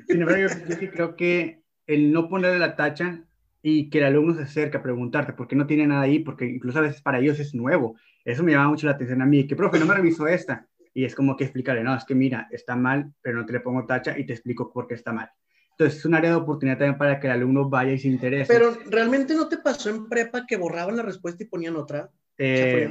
[0.08, 3.24] Sin embargo, yo, yo, sí creo que el no ponerle la tacha
[3.62, 6.46] y que el alumno se acerque a preguntarte por qué no tiene nada ahí, porque
[6.46, 7.96] incluso a veces para ellos es nuevo
[8.28, 10.68] eso me llama mucho la atención a mí, que profe, no me revisó esta.
[10.94, 13.62] Y es como que explicarle, no, es que mira, está mal, pero no te le
[13.62, 15.30] pongo tacha y te explico por qué está mal.
[15.72, 18.52] Entonces es un área de oportunidad también para que el alumno vaya y se interese.
[18.52, 22.12] Pero realmente no te pasó en prepa que borraban la respuesta y ponían otra.
[22.38, 22.90] Eh,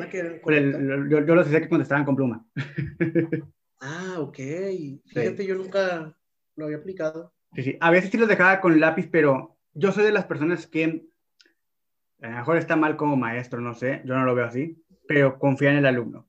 [1.11, 2.47] yo, yo los decía que contestaban con pluma.
[3.81, 4.39] ah, ok.
[5.07, 6.17] Fíjate, yo nunca
[6.57, 7.33] lo había aplicado.
[7.55, 7.77] Sí, sí.
[7.81, 11.07] A veces sí los dejaba con lápiz, pero yo soy de las personas que
[12.21, 15.39] a lo mejor está mal como maestro, no sé, yo no lo veo así pero
[15.39, 16.29] confía en el alumno.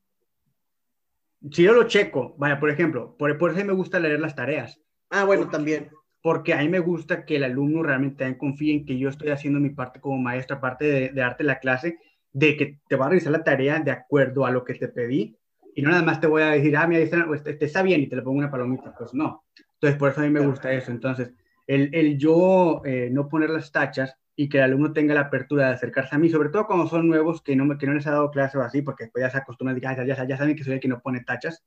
[1.52, 4.82] Si yo lo checo, vaya, por ejemplo, por, por eso me gusta leer las tareas.
[5.10, 5.90] Ah, bueno, también.
[6.22, 9.60] Porque a mí me gusta que el alumno realmente confíe en que yo estoy haciendo
[9.60, 12.00] mi parte como maestra, aparte de, darte la clase,
[12.34, 15.38] de que te va a revisar la tarea de acuerdo a lo que te pedí
[15.76, 18.02] y no nada más te voy a decir, ah, mira, está, pues, te, está bien
[18.02, 18.96] y te le pongo una palomita.
[18.98, 19.46] Pues no.
[19.80, 20.92] Entonces, por eso a mí me gusta eso.
[20.92, 21.34] Entonces,
[21.68, 25.68] el, el yo eh, no poner las tachas y que el alumno tenga la apertura
[25.68, 28.12] de acercarse a mí, sobre todo cuando son nuevos que no, que no les ha
[28.12, 30.74] dado clase o así, porque después ya se acostumbran, ya, ya, ya saben que soy
[30.74, 31.66] el que no pone tachas,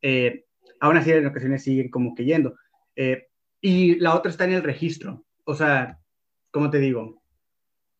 [0.00, 0.46] eh,
[0.80, 2.56] aún así en ocasiones siguen como que yendo.
[2.96, 3.28] Eh,
[3.60, 5.98] y la otra está en el registro, o sea,
[6.50, 7.22] ¿cómo te digo?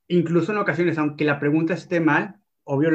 [0.08, 2.38] Incluso en ocasiones, aunque la pregunta esté mal,
[2.68, 2.90] obvio,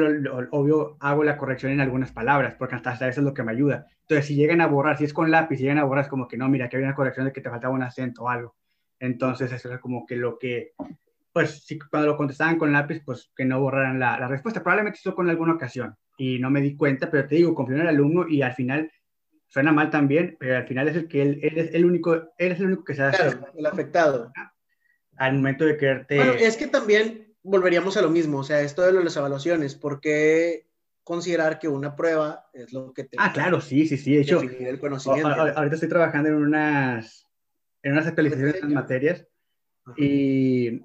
[0.50, 3.86] obvio hago la corrección en algunas palabras, porque hasta, eso es lo que me ayuda.
[4.02, 6.28] Entonces, si llegan a borrar, si es con lápiz, si llegan a borrar, es como
[6.28, 8.56] que no, mira, que había una corrección de que te faltaba un acento o algo.
[8.98, 10.72] Entonces, eso es como que lo que
[11.34, 14.62] pues si cuando lo contestaban con lápiz, pues que no borraran la, la respuesta.
[14.62, 17.82] Probablemente hizo con alguna ocasión y no me di cuenta, pero te digo, confío en
[17.82, 18.88] el alumno y al final
[19.48, 22.52] suena mal también, pero al final es el que él, él es el único, él
[22.52, 23.16] es el único que se hace.
[23.16, 24.32] Claro, el afectado.
[25.16, 26.16] Al momento de quererte...
[26.18, 30.66] Bueno, es que también volveríamos a lo mismo, o sea, esto de las evaluaciones, porque
[31.04, 33.16] considerar que una prueba es lo que te...
[33.20, 34.16] Ah, claro, sí, sí, sí.
[34.16, 35.28] De hecho, el conocimiento.
[35.28, 37.26] ahorita estoy trabajando en unas,
[37.82, 39.26] en unas actualizaciones de materias
[39.98, 40.80] y,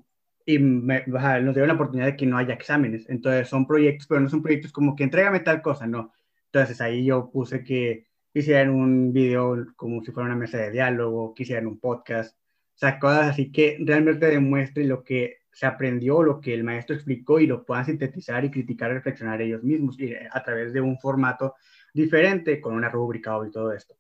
[0.45, 3.09] y me, nos dio la oportunidad de que no haya exámenes.
[3.09, 6.11] Entonces son proyectos, pero no son proyectos como que entrégame tal cosa, no.
[6.51, 11.33] Entonces ahí yo puse que hicieran un video como si fuera una mesa de diálogo,
[11.33, 12.35] que hicieran un podcast,
[12.75, 16.95] o sea, cosas así que realmente demuestre lo que se aprendió, lo que el maestro
[16.95, 19.97] explicó y lo puedan sintetizar y criticar, reflexionar ellos mismos
[20.31, 21.55] a través de un formato
[21.93, 23.95] diferente, con una rúbrica y todo esto.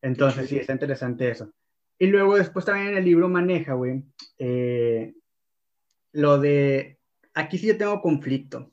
[0.00, 1.52] Entonces, sí, está interesante eso.
[1.98, 4.02] Y luego después también en el libro maneja, güey,
[4.38, 5.14] eh,
[6.12, 6.98] lo de,
[7.34, 8.70] aquí sí yo tengo conflicto,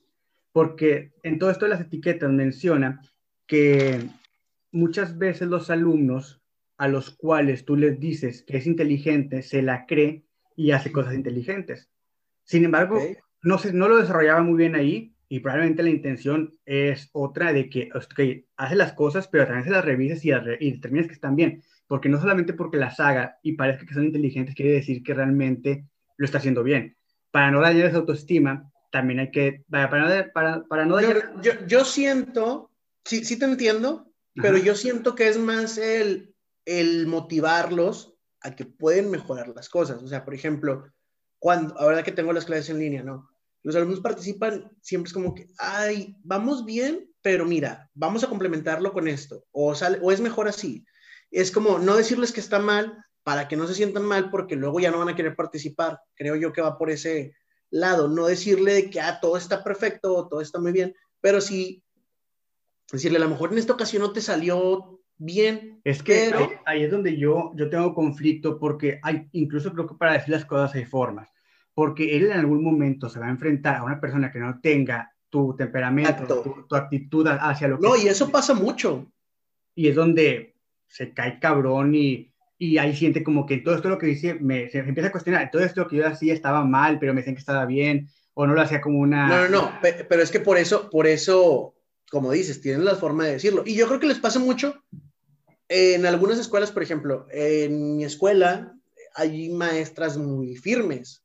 [0.51, 3.01] porque en todo esto de las etiquetas menciona
[3.47, 4.09] que
[4.71, 6.41] muchas veces los alumnos
[6.77, 10.23] a los cuales tú les dices que es inteligente, se la cree
[10.55, 11.89] y hace cosas inteligentes.
[12.51, 13.01] Sin embargo,
[13.43, 17.69] no, se, no lo desarrollaba muy bien ahí y probablemente la intención es otra de
[17.69, 17.87] que
[18.57, 21.63] hace las cosas, pero también se las revises y, y determines que están bien.
[21.87, 25.85] Porque no solamente porque las haga y parezca que son inteligentes, quiere decir que realmente
[26.17, 26.97] lo está haciendo bien.
[27.31, 29.89] Para no dañar esa autoestima, también hay que, para,
[30.33, 31.31] para, para no dañar...
[31.41, 32.69] Yo, yo, siento,
[33.05, 36.35] sí, sí te entiendo, pero yo siento que es más el,
[36.65, 40.03] el motivarlos a que pueden mejorar las cosas.
[40.03, 40.83] O sea, por ejemplo,
[41.41, 43.27] cuando, ahora que tengo las clases en línea, ¿no?
[43.63, 48.93] Los alumnos participan, siempre es como que, ay, vamos bien, pero mira, vamos a complementarlo
[48.93, 50.85] con esto, o, sale, o es mejor así.
[51.31, 54.79] Es como no decirles que está mal para que no se sientan mal, porque luego
[54.79, 55.99] ya no van a querer participar.
[56.13, 57.33] Creo yo que va por ese
[57.71, 61.83] lado, no decirle que ah, todo está perfecto, todo está muy bien, pero sí
[62.91, 65.79] decirle, a lo mejor en esta ocasión no te salió bien.
[65.83, 66.33] Es que
[66.65, 70.45] ahí, es donde yo, yo tengo conflicto porque hay, incluso creo que para decir las
[70.45, 71.29] cosas hay formas,
[71.73, 75.13] porque él en algún momento se va a enfrentar a una persona que no tenga
[75.29, 77.87] tu temperamento, tu, actitud hacia lo que...
[77.87, 79.09] No, y eso pasa mucho.
[79.73, 80.55] Y es donde
[80.87, 84.69] se cae cabrón y, y ahí siente como que todo esto lo que dice, me,
[84.69, 87.39] se empieza a cuestionar, todo esto que yo hacía estaba mal, pero me decían que
[87.39, 89.27] estaba bien, o no lo hacía como una...
[89.27, 91.75] No, no, no, pero es que por eso, por eso
[92.11, 93.63] como dices, tienen la forma de decirlo.
[93.65, 94.83] Y yo creo que les pasa mucho
[95.73, 98.77] en algunas escuelas, por ejemplo, en mi escuela
[99.15, 101.23] hay maestras muy firmes.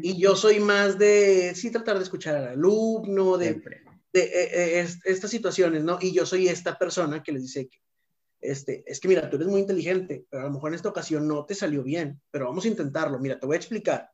[0.00, 3.54] Y yo soy más de, sí, tratar de escuchar al alumno, de,
[4.12, 5.98] de, eh, eh, estas situaciones, ¿no?
[6.00, 7.78] Y yo soy esta persona que les dice que,
[8.40, 11.28] este, es que mira, tú eres muy inteligente, pero a lo mejor en esta ocasión
[11.28, 14.10] no te salió bien, pero vamos a intentarlo, mira, te voy a explicar.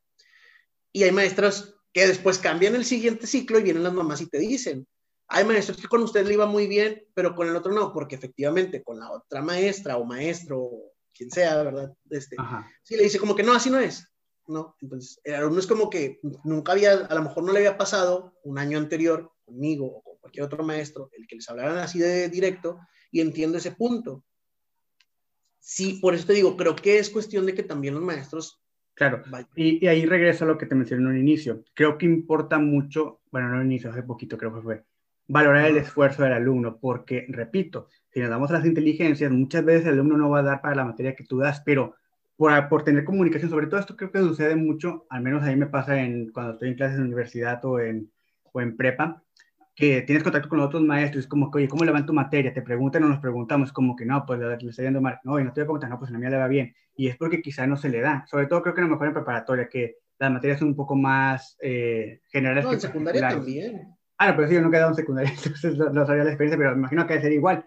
[0.93, 4.38] Y hay maestras que después cambian el siguiente ciclo y vienen las mamás y te
[4.38, 4.87] dicen,
[5.29, 8.14] hay maestros que con usted le iba muy bien, pero con el otro no, porque
[8.14, 10.71] efectivamente con la otra maestra o maestro,
[11.14, 11.95] quien sea, ¿verdad?
[12.09, 12.37] Este,
[12.83, 14.11] sí le dice como que no, así no es,
[14.47, 14.75] ¿no?
[14.81, 18.38] Entonces, el alumno es como que nunca había, a lo mejor no le había pasado
[18.43, 22.31] un año anterior conmigo o con cualquier otro maestro, el que les hablaran así de
[22.31, 22.79] directo,
[23.11, 24.25] y entiendo ese punto.
[25.61, 28.62] Sí, por eso te digo, creo que es cuestión de que también los maestros
[28.95, 29.23] Claro,
[29.55, 31.62] y, y, ahí regreso a lo que te mencioné en un inicio.
[31.73, 34.85] Creo que importa mucho, bueno, no en un inicio, hace poquito creo que fue,
[35.29, 39.93] valorar el esfuerzo del alumno, porque, repito, si nos damos las inteligencias, muchas veces el
[39.93, 41.95] alumno no va a dar para la materia que tú das, pero
[42.37, 45.57] por, por tener comunicación, sobre todo esto creo que sucede mucho, al menos a mí
[45.57, 48.11] me pasa en, cuando estoy en clases en universidad o en,
[48.53, 49.23] o en prepa,
[49.77, 52.14] que tienes contacto con otros maestros, es como que, oye, ¿cómo le va en tu
[52.14, 52.53] materia?
[52.53, 55.45] Te preguntan o nos preguntamos, como que no, pues le, estoy dando mal, no, y
[55.45, 57.43] no te voy a no, pues a la mía le va bien, y es porque
[57.43, 59.97] quizá no se le da, sobre todo creo que a lo mejor en preparatoria, que
[60.19, 62.64] las materias son un poco más eh, generales.
[62.64, 63.97] No, en secundaria también.
[64.18, 66.59] Ah, no, pero sí, yo nunca he dado un secundario, entonces no, sabía la experiencia,
[66.59, 67.64] pero me imagino que debe ser igual.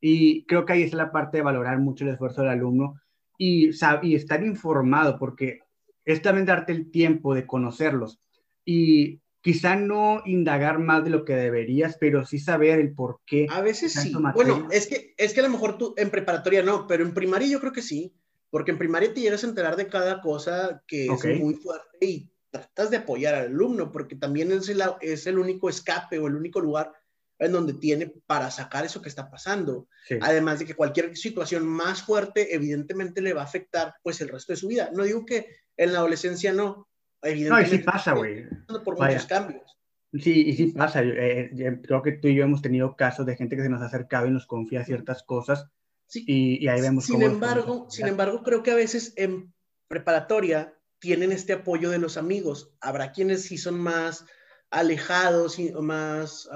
[0.00, 2.94] Y creo que ahí es la parte de valorar mucho el esfuerzo del alumno
[3.36, 3.70] y,
[4.02, 5.60] y estar informado, porque
[6.06, 8.18] es también darte el tiempo de conocerlos.
[8.64, 13.46] Y quizá no indagar más de lo que deberías, pero sí saber el por qué.
[13.50, 14.14] A veces sí.
[14.34, 17.48] Bueno, es que, es que a lo mejor tú en preparatoria no, pero en primaria
[17.48, 18.14] yo creo que sí,
[18.50, 22.30] porque en primaria te llegas a enterar de cada cosa que es muy fuerte y
[22.50, 26.34] tratas de apoyar al alumno, porque también es el, es el único escape o el
[26.34, 26.92] único lugar
[27.40, 29.88] en donde tiene para sacar eso que está pasando.
[30.20, 34.52] Además de que cualquier situación más fuerte, evidentemente le va a afectar pues el resto
[34.52, 34.90] de su vida.
[34.92, 36.86] No digo que en la adolescencia no,
[37.22, 37.70] evidentemente.
[37.70, 38.46] No, y sí pasa, güey.
[38.84, 39.78] Por muchos cambios.
[40.12, 41.02] Sí, y sí pasa.
[41.02, 41.50] Eh,
[41.82, 44.26] creo que tú y yo hemos tenido casos de gente que se nos ha acercado
[44.26, 45.66] y nos confía ciertas cosas.
[46.06, 46.24] Sí.
[46.26, 49.54] Y, ahí vemos sin embargo, sin embargo, creo que a veces en
[49.88, 52.72] preparatoria tienen este apoyo de los amigos.
[52.80, 54.26] Habrá quienes sí son más
[54.70, 56.48] alejados y más,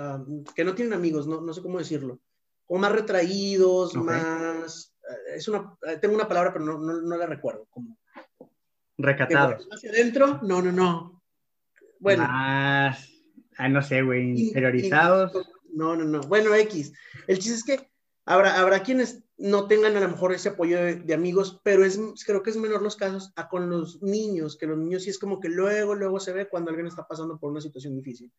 [0.55, 2.21] que no tienen amigos, no, no, sé cómo decirlo,
[2.67, 7.27] o más retraídos, más, eh, es una, eh, tengo una palabra pero no, no, la
[7.27, 7.67] recuerdo.
[7.71, 7.99] Como,
[8.97, 9.67] Recatados.
[9.73, 11.23] Hacia adentro, no, no, no.
[11.99, 12.23] Bueno.
[12.23, 13.11] Más,
[13.69, 15.33] no sé, güey, interiorizados.
[15.73, 16.21] No, no, no.
[16.21, 16.93] Bueno, X.
[17.27, 17.91] El chiste es que
[18.25, 22.43] habrá, habrá quienes no tengan a lo mejor ese apoyo de, amigos, pero es, creo
[22.43, 25.41] que es menor los casos a con los niños, que los niños sí es como
[25.41, 28.33] que luego, luego se ve cuando alguien está pasando por una situación difícil.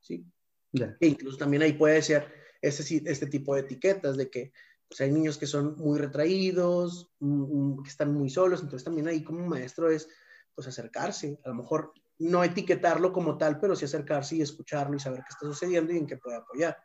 [0.00, 0.24] ¿Sí?
[0.72, 2.32] E incluso también ahí puede ser
[2.62, 4.52] este, este tipo de etiquetas de que
[4.88, 9.46] pues, hay niños que son muy retraídos, que están muy solos, entonces también ahí como
[9.46, 10.08] maestro es
[10.54, 15.00] pues acercarse, a lo mejor no etiquetarlo como tal, pero sí acercarse y escucharlo y
[15.00, 16.76] saber qué está sucediendo y en qué puede apoyar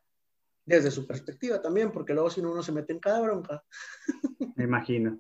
[0.66, 3.64] desde su perspectiva también, porque luego si no uno se mete en cada bronca.
[4.56, 5.20] Me imagino.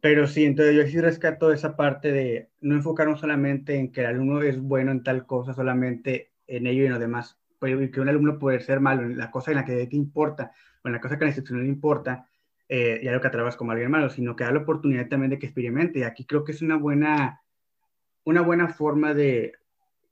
[0.00, 4.06] Pero sí, entonces yo sí rescato esa parte de no enfocarnos solamente en que el
[4.06, 7.38] alumno es bueno en tal cosa, solamente en ello y en lo demás.
[7.58, 10.52] Pues, que un alumno puede ser malo en la cosa en la que te importa
[10.84, 12.28] o en la cosa que a la institución le importa,
[12.68, 15.46] eh, ya lo que como alguien malo, sino que da la oportunidad también de que
[15.46, 16.00] experimente.
[16.00, 17.42] Y aquí creo que es una buena,
[18.24, 19.54] una buena forma de,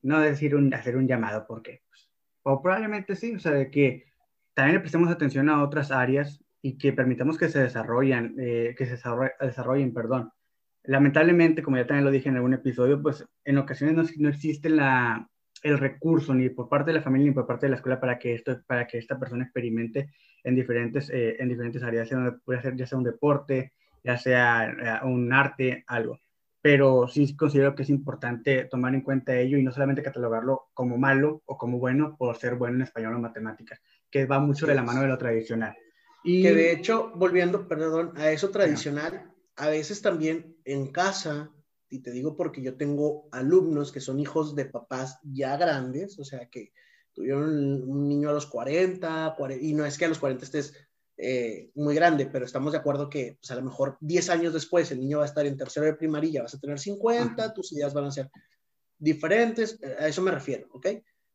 [0.03, 2.11] no decir un, hacer un llamado, porque, pues,
[2.43, 4.07] o probablemente sí, o sea, de que
[4.55, 8.86] también le prestemos atención a otras áreas y que permitamos que se desarrollen, eh, que
[8.86, 8.98] se
[9.40, 10.30] desarrollen, perdón.
[10.84, 14.68] Lamentablemente, como ya también lo dije en algún episodio, pues en ocasiones no, no existe
[14.68, 15.28] la,
[15.62, 18.18] el recurso ni por parte de la familia ni por parte de la escuela para
[18.18, 20.11] que esto, para que esta persona experimente
[20.44, 25.07] en diferentes, eh, en diferentes áreas, ya sea, ya sea un deporte, ya sea eh,
[25.07, 26.18] un arte, algo.
[26.61, 30.98] Pero sí considero que es importante tomar en cuenta ello y no solamente catalogarlo como
[30.98, 33.80] malo o como bueno por ser bueno en español o matemáticas
[34.14, 35.76] que va mucho de la mano de lo tradicional.
[36.22, 41.50] Y que de hecho, volviendo, perdón, a eso tradicional, a veces también en casa,
[41.88, 46.24] y te digo porque yo tengo alumnos que son hijos de papás ya grandes, o
[46.24, 46.70] sea, que
[47.12, 50.74] tuvieron un niño a los 40, y no es que a los 40 estés
[51.16, 54.92] eh, muy grande, pero estamos de acuerdo que pues, a lo mejor 10 años después
[54.92, 57.92] el niño va a estar en tercero de primaria, vas a tener 50, tus ideas
[57.92, 58.30] van a ser
[58.96, 60.86] diferentes, a eso me refiero, ¿ok?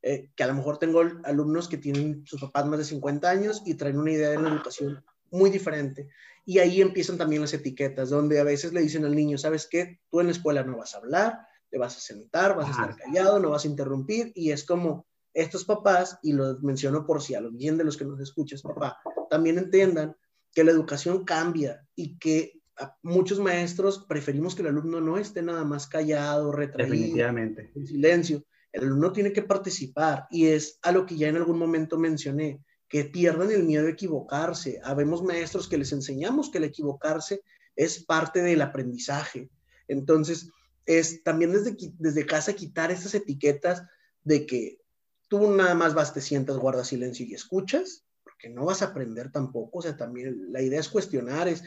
[0.01, 3.61] Eh, que a lo mejor tengo alumnos que tienen sus papás más de 50 años
[3.65, 6.07] y traen una idea de la educación muy diferente.
[6.45, 9.99] Y ahí empiezan también las etiquetas, donde a veces le dicen al niño, ¿sabes qué?
[10.09, 11.39] Tú en la escuela no vas a hablar,
[11.69, 14.31] te vas a sentar, vas a estar callado, no vas a interrumpir.
[14.35, 17.97] Y es como estos papás, y lo menciono por si a los bien de los
[17.97, 18.97] que nos escuchas, papá,
[19.29, 20.15] también entiendan
[20.53, 22.59] que la educación cambia y que
[23.03, 28.83] muchos maestros preferimos que el alumno no esté nada más callado, retraído, en silencio, el
[28.83, 33.05] alumno tiene que participar y es a lo que ya en algún momento mencioné, que
[33.05, 34.79] pierdan el miedo a equivocarse.
[34.83, 37.43] Habemos maestros que les enseñamos que el equivocarse
[37.75, 39.49] es parte del aprendizaje.
[39.87, 40.49] Entonces,
[40.85, 43.83] es también desde, desde casa quitar estas etiquetas
[44.23, 44.81] de que
[45.27, 49.31] tú nada más vas, te sientas, guardas silencio y escuchas, porque no vas a aprender
[49.31, 49.79] tampoco.
[49.79, 51.63] O sea, también la idea es cuestionar, es,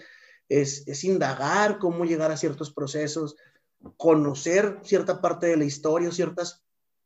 [0.48, 3.36] es, es indagar cómo llegar a ciertos procesos,
[3.96, 6.64] conocer cierta parte de la historia, ciertas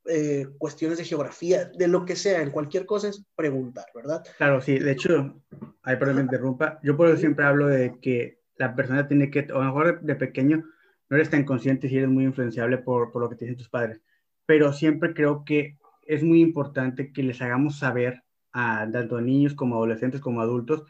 [0.08, 4.24] eh, cuestiones de geografía, de lo que sea, en cualquier cosa es preguntar, ¿verdad?
[4.38, 5.42] Claro, sí, de hecho,
[5.82, 9.46] ahí por me interrumpa, yo por eso siempre hablo de que la persona tiene que,
[9.52, 10.64] o a lo mejor de pequeño
[11.08, 13.68] no eres tan consciente si eres muy influenciable por, por lo que te dicen tus
[13.68, 14.00] padres,
[14.44, 15.76] pero siempre creo que
[16.06, 20.84] es muy importante que les hagamos saber a tanto a niños como adolescentes como adultos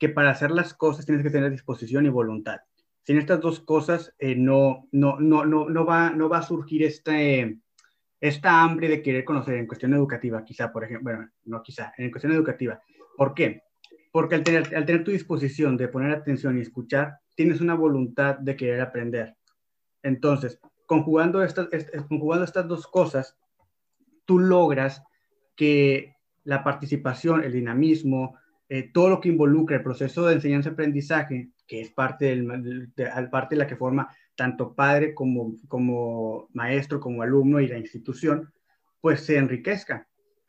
[0.00, 2.60] que para hacer las cosas tienes que tener disposición y voluntad.
[3.04, 6.82] Sin estas dos cosas eh, no, no, no, no, no, va, no va a surgir
[6.82, 7.58] este,
[8.22, 12.08] esta hambre de querer conocer en cuestión educativa, quizá, por ejemplo, bueno, no quizá, en
[12.08, 12.80] cuestión educativa.
[13.16, 13.64] ¿Por qué?
[14.12, 18.38] Porque al tener, al tener tu disposición de poner atención y escuchar, tienes una voluntad
[18.38, 19.36] de querer aprender.
[20.04, 21.68] Entonces, conjugando estas,
[22.08, 23.36] conjugando estas dos cosas,
[24.24, 25.02] tú logras
[25.56, 26.14] que
[26.44, 28.38] la participación, el dinamismo,
[28.74, 33.06] eh, todo lo que involucra el proceso de enseñanza-aprendizaje, que es parte, de,
[33.50, 38.50] la que forma tanto padre como, como maestro, como alumno y la institución,
[39.02, 40.08] pues se enriquezca.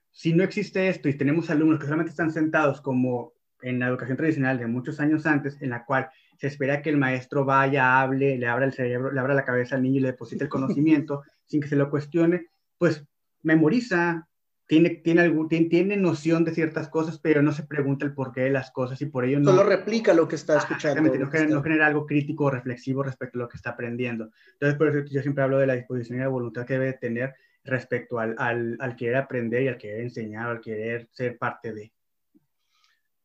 [0.09, 4.15] Si no existe esto y tenemos alumnos que solamente están sentados como en la educación
[4.15, 8.38] tradicional de muchos años antes, en la cual se espera que el maestro vaya, hable,
[8.38, 11.24] le abra el cerebro, le abra la cabeza al niño y le deposite el conocimiento
[11.45, 12.45] sin que se lo cuestione,
[12.78, 13.05] pues
[13.41, 14.30] memoriza,
[14.68, 18.49] tiene, tiene, algún, tiene, noción de ciertas cosas, pero no se pregunta el porqué de
[18.49, 19.51] las cosas y por ello no...
[19.51, 21.01] Solo replica lo que está escuchando.
[21.01, 24.32] no, genera, no genera algo crítico o reflexivo respecto a lo que está aprendiendo.
[24.53, 27.36] Entonces, por eso yo siempre hablo de la disposición y la voluntad que debe tener
[27.64, 31.91] respecto al, al, al querer aprender y al querer enseñar, al querer ser parte de.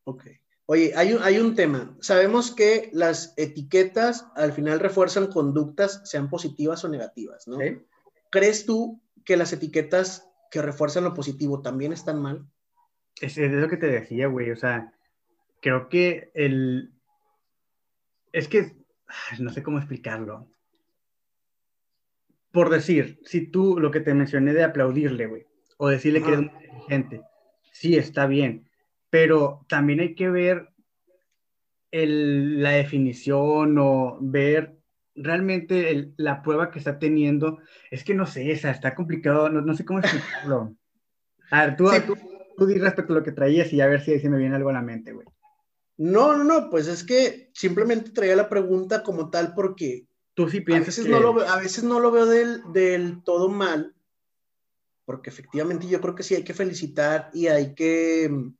[0.04, 0.24] Ok.
[0.66, 1.96] Oye, hay un, hay un tema.
[2.00, 7.58] Sabemos que las etiquetas al final refuerzan conductas, sean positivas o negativas, ¿no?
[8.30, 12.46] ¿Crees tú que las etiquetas que refuerzan lo positivo también están mal.
[13.20, 14.50] Es, es lo que te decía, güey.
[14.50, 14.92] O sea,
[15.60, 16.92] creo que el.
[18.32, 18.76] Es que.
[19.38, 20.50] No sé cómo explicarlo.
[22.50, 25.46] Por decir, si tú lo que te mencioné de aplaudirle, güey,
[25.76, 27.22] o decirle que eres muy inteligente,
[27.72, 28.68] sí está bien,
[29.10, 30.68] pero también hay que ver
[31.90, 34.77] la definición o ver
[35.22, 37.58] realmente la prueba que está teniendo.
[37.90, 40.76] Es que no sé, esa está complicado, no, sé cómo explicarlo.
[41.50, 42.16] A ver, tú, tú,
[42.58, 44.68] tú, di respecto a lo que traías y a ver si, si me viene algo
[44.68, 45.26] a la mente, güey.
[45.96, 50.60] No, no, no, pues es que simplemente traía la pregunta como tal porque tú sí
[50.60, 53.96] piensas a veces, no, lo, a veces no lo veo del, del todo mal,
[55.06, 58.54] porque efectivamente yo creo que sí hay que felicitar y hay que mm,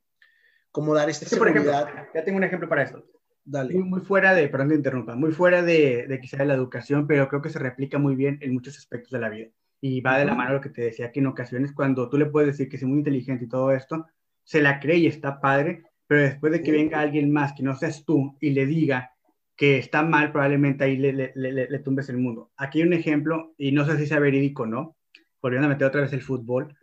[0.71, 1.87] como dar esta seguridad.
[2.13, 3.05] ya tengo un ejemplo para esto.
[3.51, 3.73] Dale.
[3.73, 7.27] Muy, fuera de, perdón te interrumpa, muy fuera de, de quizá de la educación, pero
[7.27, 9.47] creo que se replica muy bien en muchos aspectos de la vida.
[9.81, 12.27] Y va de la mano lo que te decía, que en ocasiones cuando tú le
[12.27, 14.05] puedes decir que es muy inteligente y todo esto,
[14.43, 17.75] se la cree y está padre, pero después de que venga alguien más que no
[17.75, 19.13] seas tú y le diga
[19.55, 22.51] que está mal, probablemente ahí le, le, le, tumbes el mundo.
[22.55, 24.95] Aquí hay un ejemplo, y no sé si sea verídico o no,
[25.41, 26.75] volviendo a meter otra vez el fútbol.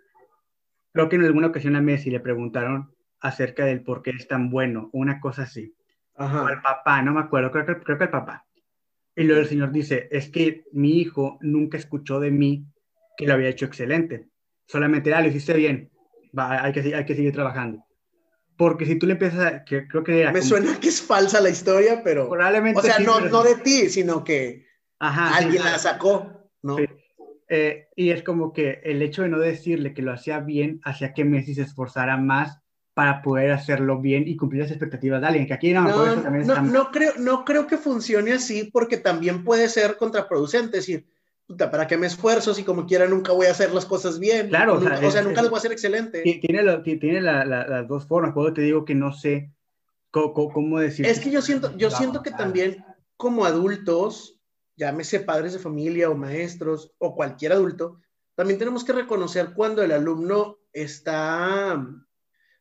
[0.92, 2.90] Creo que en alguna ocasión a Messi le preguntaron
[3.20, 5.76] acerca del por qué es tan bueno, una cosa así.
[6.16, 6.42] Ajá.
[6.42, 8.46] O al papá, no me acuerdo, creo que, creo que el papá.
[9.14, 12.66] Y luego el señor dice, es que mi hijo nunca escuchó de mí
[13.16, 14.28] que lo había hecho excelente.
[14.66, 15.90] Solamente, ah, lo hiciste bien,
[16.36, 17.84] Va, hay, que, hay que seguir trabajando.
[18.58, 21.50] Porque si tú le empiezas a, que creo que Me suena que es falsa la
[21.50, 22.28] historia, pero...
[22.28, 24.66] Probablemente O sea, no, no de ti, sino que
[24.98, 26.76] alguien la sacó, ¿no?
[27.48, 31.14] Eh, y es como que el hecho de no decirle que lo hacía bien hacía
[31.14, 32.60] que Messi se esforzara más
[32.96, 36.62] para poder hacerlo bien y cumplir las expectativas de alguien, que aquí no, no, no,
[36.62, 41.06] no, creo, no creo que funcione así porque también puede ser contraproducente, es decir,
[41.58, 44.48] ¿para qué me esfuerzo si como quiera nunca voy a hacer las cosas bien?
[44.48, 44.80] Claro, o
[45.10, 46.22] sea, nunca, las voy a hacer excelente.
[46.22, 49.52] Tiene, tiene las dos formas, puedo te digo que no sé
[50.10, 51.04] cómo, cómo decir.
[51.04, 52.82] Es que yo siento, yo siento que también
[53.18, 54.40] como adultos,
[54.74, 58.00] llámese padres de familia o maestros o cualquier adulto,
[58.34, 61.86] también tenemos que reconocer cuando el alumno está,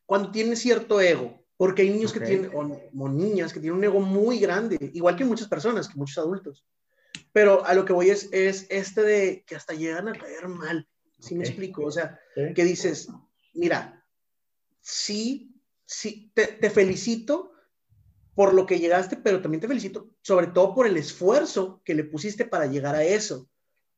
[0.06, 4.00] cuando tiene cierto ego, porque hay niños que tienen, o niñas que tienen un ego
[4.00, 6.64] muy grande, igual que muchas personas, que muchos adultos.
[7.32, 10.88] Pero a lo que voy es, es este de que hasta llegan a caer mal.
[11.18, 11.84] ¿Sí me explico?
[11.84, 12.18] O sea,
[12.54, 13.08] que dices,
[13.54, 14.04] mira,
[14.80, 15.54] sí,
[15.84, 17.52] sí, te, te, felicito
[18.34, 22.04] por lo que llegaste, pero también te felicito sobre todo por el esfuerzo que le
[22.04, 23.48] pusiste para llegar a eso.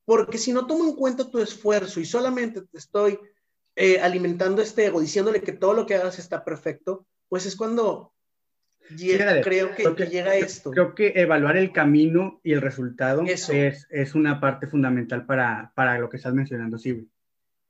[0.04, 3.18] Porque si no tomo en cuenta tu esfuerzo y solamente te estoy
[3.80, 8.12] eh, alimentando este ego, diciéndole que todo lo que hagas está perfecto, pues es cuando
[9.44, 10.72] creo que, llega esto.
[10.72, 13.48] Creo que evaluar el camino y el resultado es,
[13.88, 17.08] es, una parte fundamental para, para, lo que estás mencionando, sí,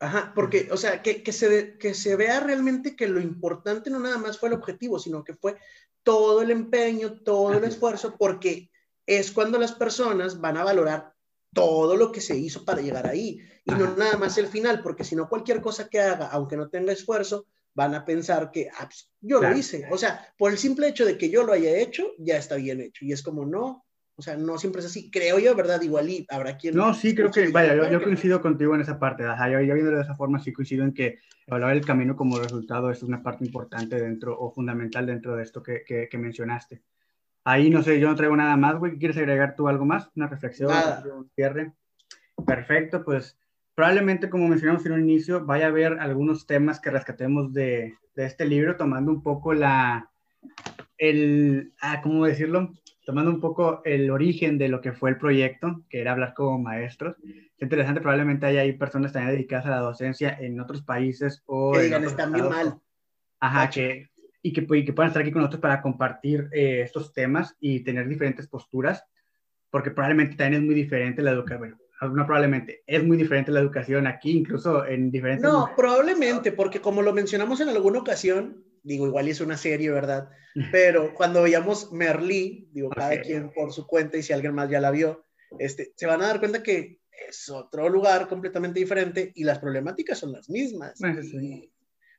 [0.00, 3.98] Ajá, porque, o sea, que, que, se, que se vea realmente que lo importante no
[3.98, 5.56] nada más fue el objetivo, sino que fue
[6.02, 8.70] todo el empeño, todo el esfuerzo, porque
[9.04, 11.12] es cuando las personas van a valorar
[11.52, 15.04] todo lo que se hizo para llegar ahí y no nada más el final, porque
[15.04, 18.86] si no cualquier cosa que haga, aunque no tenga esfuerzo, van a pensar que ah,
[18.86, 19.86] pues, yo lo hice.
[19.90, 22.80] O sea, por el simple hecho de que yo lo haya hecho, ya está bien
[22.80, 23.04] hecho.
[23.04, 23.84] Y es como, no,
[24.16, 25.12] o sea, no siempre es así.
[25.12, 25.80] Creo yo, ¿verdad?
[25.80, 26.74] Igual y habrá quien...
[26.74, 29.24] No, sí, creo que, vaya, yo, coincido contigo en esa parte.
[29.24, 32.90] Ajá, yo, viendo de esa forma, sí coincido en que evaluar el camino como resultado
[32.90, 36.82] es una parte importante dentro o fundamental dentro de esto que, que, mencionaste.
[37.48, 38.98] Ahí, no sé, yo no traigo nada más, güey.
[38.98, 40.10] ¿Quieres agregar tú algo más?
[40.14, 40.70] ¿Una reflexión?
[40.70, 41.72] Un cierre.
[42.46, 43.38] Perfecto, pues
[43.74, 48.24] probablemente, como mencionamos en un inicio, vaya a haber algunos temas que rescatemos de, de
[48.26, 50.10] este libro, tomando un poco la,
[50.98, 52.74] el, ah, ¿cómo decirlo?
[53.06, 56.58] Tomando un poco el origen de lo que fue el proyecto, que era hablar como
[56.58, 57.16] maestros.
[57.24, 61.72] Es interesante, probablemente haya ahí personas también dedicadas a la docencia en otros países o...
[61.72, 62.78] Que digan, están bien mal.
[63.40, 64.10] Ajá, que,
[64.42, 68.08] y que, que, puedan estar aquí con nosotros para compartir eh, estos temas y tener
[68.08, 69.04] diferentes posturas,
[69.70, 71.76] porque probablemente también es muy diferente la educación
[72.06, 75.42] no probablemente, es muy diferente la educación aquí, incluso en diferentes...
[75.42, 80.30] No, probablemente, porque como lo mencionamos en alguna ocasión, digo, igual es una serie, ¿verdad?
[80.70, 84.80] Pero cuando veíamos Merlí, digo, cada quien por su cuenta y si alguien más ya
[84.80, 85.24] la vio,
[85.58, 90.18] este, se van a dar cuenta que es otro lugar completamente diferente y las problemáticas
[90.18, 91.00] son las mismas.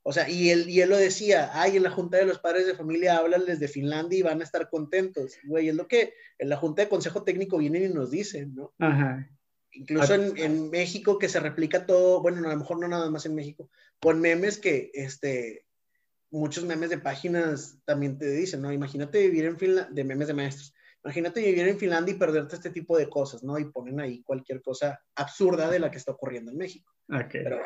[0.04, 2.66] O sea, y él, y él lo decía, ay, en la Junta de los Padres
[2.66, 5.38] de Familia háblales de Finlandia y van a estar contentos.
[5.44, 8.74] Güey, es lo que en la Junta de Consejo Técnico vienen y nos dicen, ¿no?
[8.80, 9.30] Ajá.
[9.72, 13.36] Incluso en, México que se replica todo, bueno, a lo mejor no nada más en
[13.36, 13.70] México,
[14.02, 15.66] con memes que, este,
[16.32, 18.74] muchos memes de páginas también te dicen, ¿no?
[18.74, 20.74] Imagínate vivir en Finlandia, de memes de maestros,
[21.04, 23.60] imagínate vivir en Finlandia y perderte este tipo de cosas, ¿no?
[23.60, 26.92] Y ponen ahí cualquier cosa absurda de la que está ocurriendo en México.
[27.32, 27.60] Pero,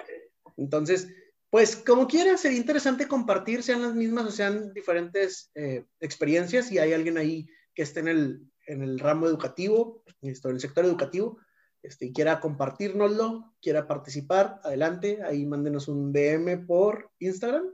[0.58, 1.08] entonces,
[1.54, 6.80] pues como quiera, sería interesante compartir, sean las mismas o sean diferentes eh, experiencias, y
[6.80, 7.46] hay alguien ahí
[7.76, 11.38] que esté en el, en el ramo educativo, en el sector educativo,
[11.84, 17.66] este, y quiera compartirnoslo, quiera participar, adelante, ahí mándenos un DM por Instagram.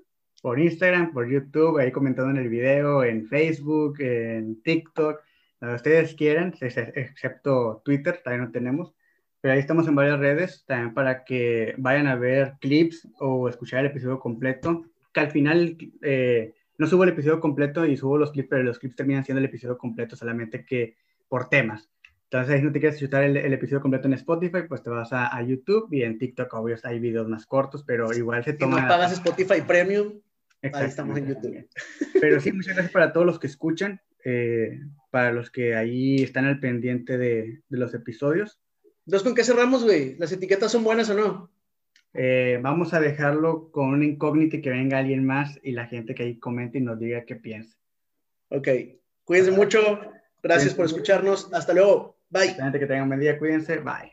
[0.42, 5.22] por Instagram, por YouTube, ahí comentando en el video, en Facebook, en TikTok,
[5.62, 8.94] donde ustedes quieran, excepto Twitter, también no tenemos.
[9.42, 13.82] Pero ahí estamos en varias redes, también para que vayan a ver clips o escuchar
[13.82, 14.86] el episodio completo.
[15.14, 18.80] Que al final eh, no subo el episodio completo y subo los clips, pero los
[18.80, 21.90] clips terminan siendo el episodio completo, solamente que por temas.
[22.32, 25.42] Entonces, si no te quieres escuchar el, episodio completo en Spotify, pues te vas a,
[25.42, 28.76] YouTube y en TikTok, obvio, hay videos más cortos, pero igual se toma.
[28.76, 30.20] Si no pagas Spotify Premium,
[30.62, 31.68] ahí estamos en YouTube.
[32.22, 34.80] Pero sí, muchas gracias para todos los que escuchan, eh,
[35.10, 38.60] para los que ahí están al pendiente de, de los episodios.
[39.10, 40.16] Entonces, ¿con qué cerramos, güey?
[40.20, 41.50] ¿Las etiquetas son buenas o no?
[42.14, 46.14] Eh, vamos a dejarlo con un incógnito y que venga alguien más y la gente
[46.14, 47.76] que ahí comente y nos diga qué piensa.
[48.50, 48.68] Ok.
[49.24, 50.00] Cuídense mucho.
[50.44, 51.52] Gracias por escucharnos.
[51.52, 52.20] Hasta luego.
[52.30, 52.56] Bye.
[52.56, 53.40] Que tengan un buen día.
[53.40, 53.80] Cuídense.
[53.80, 54.08] Bye.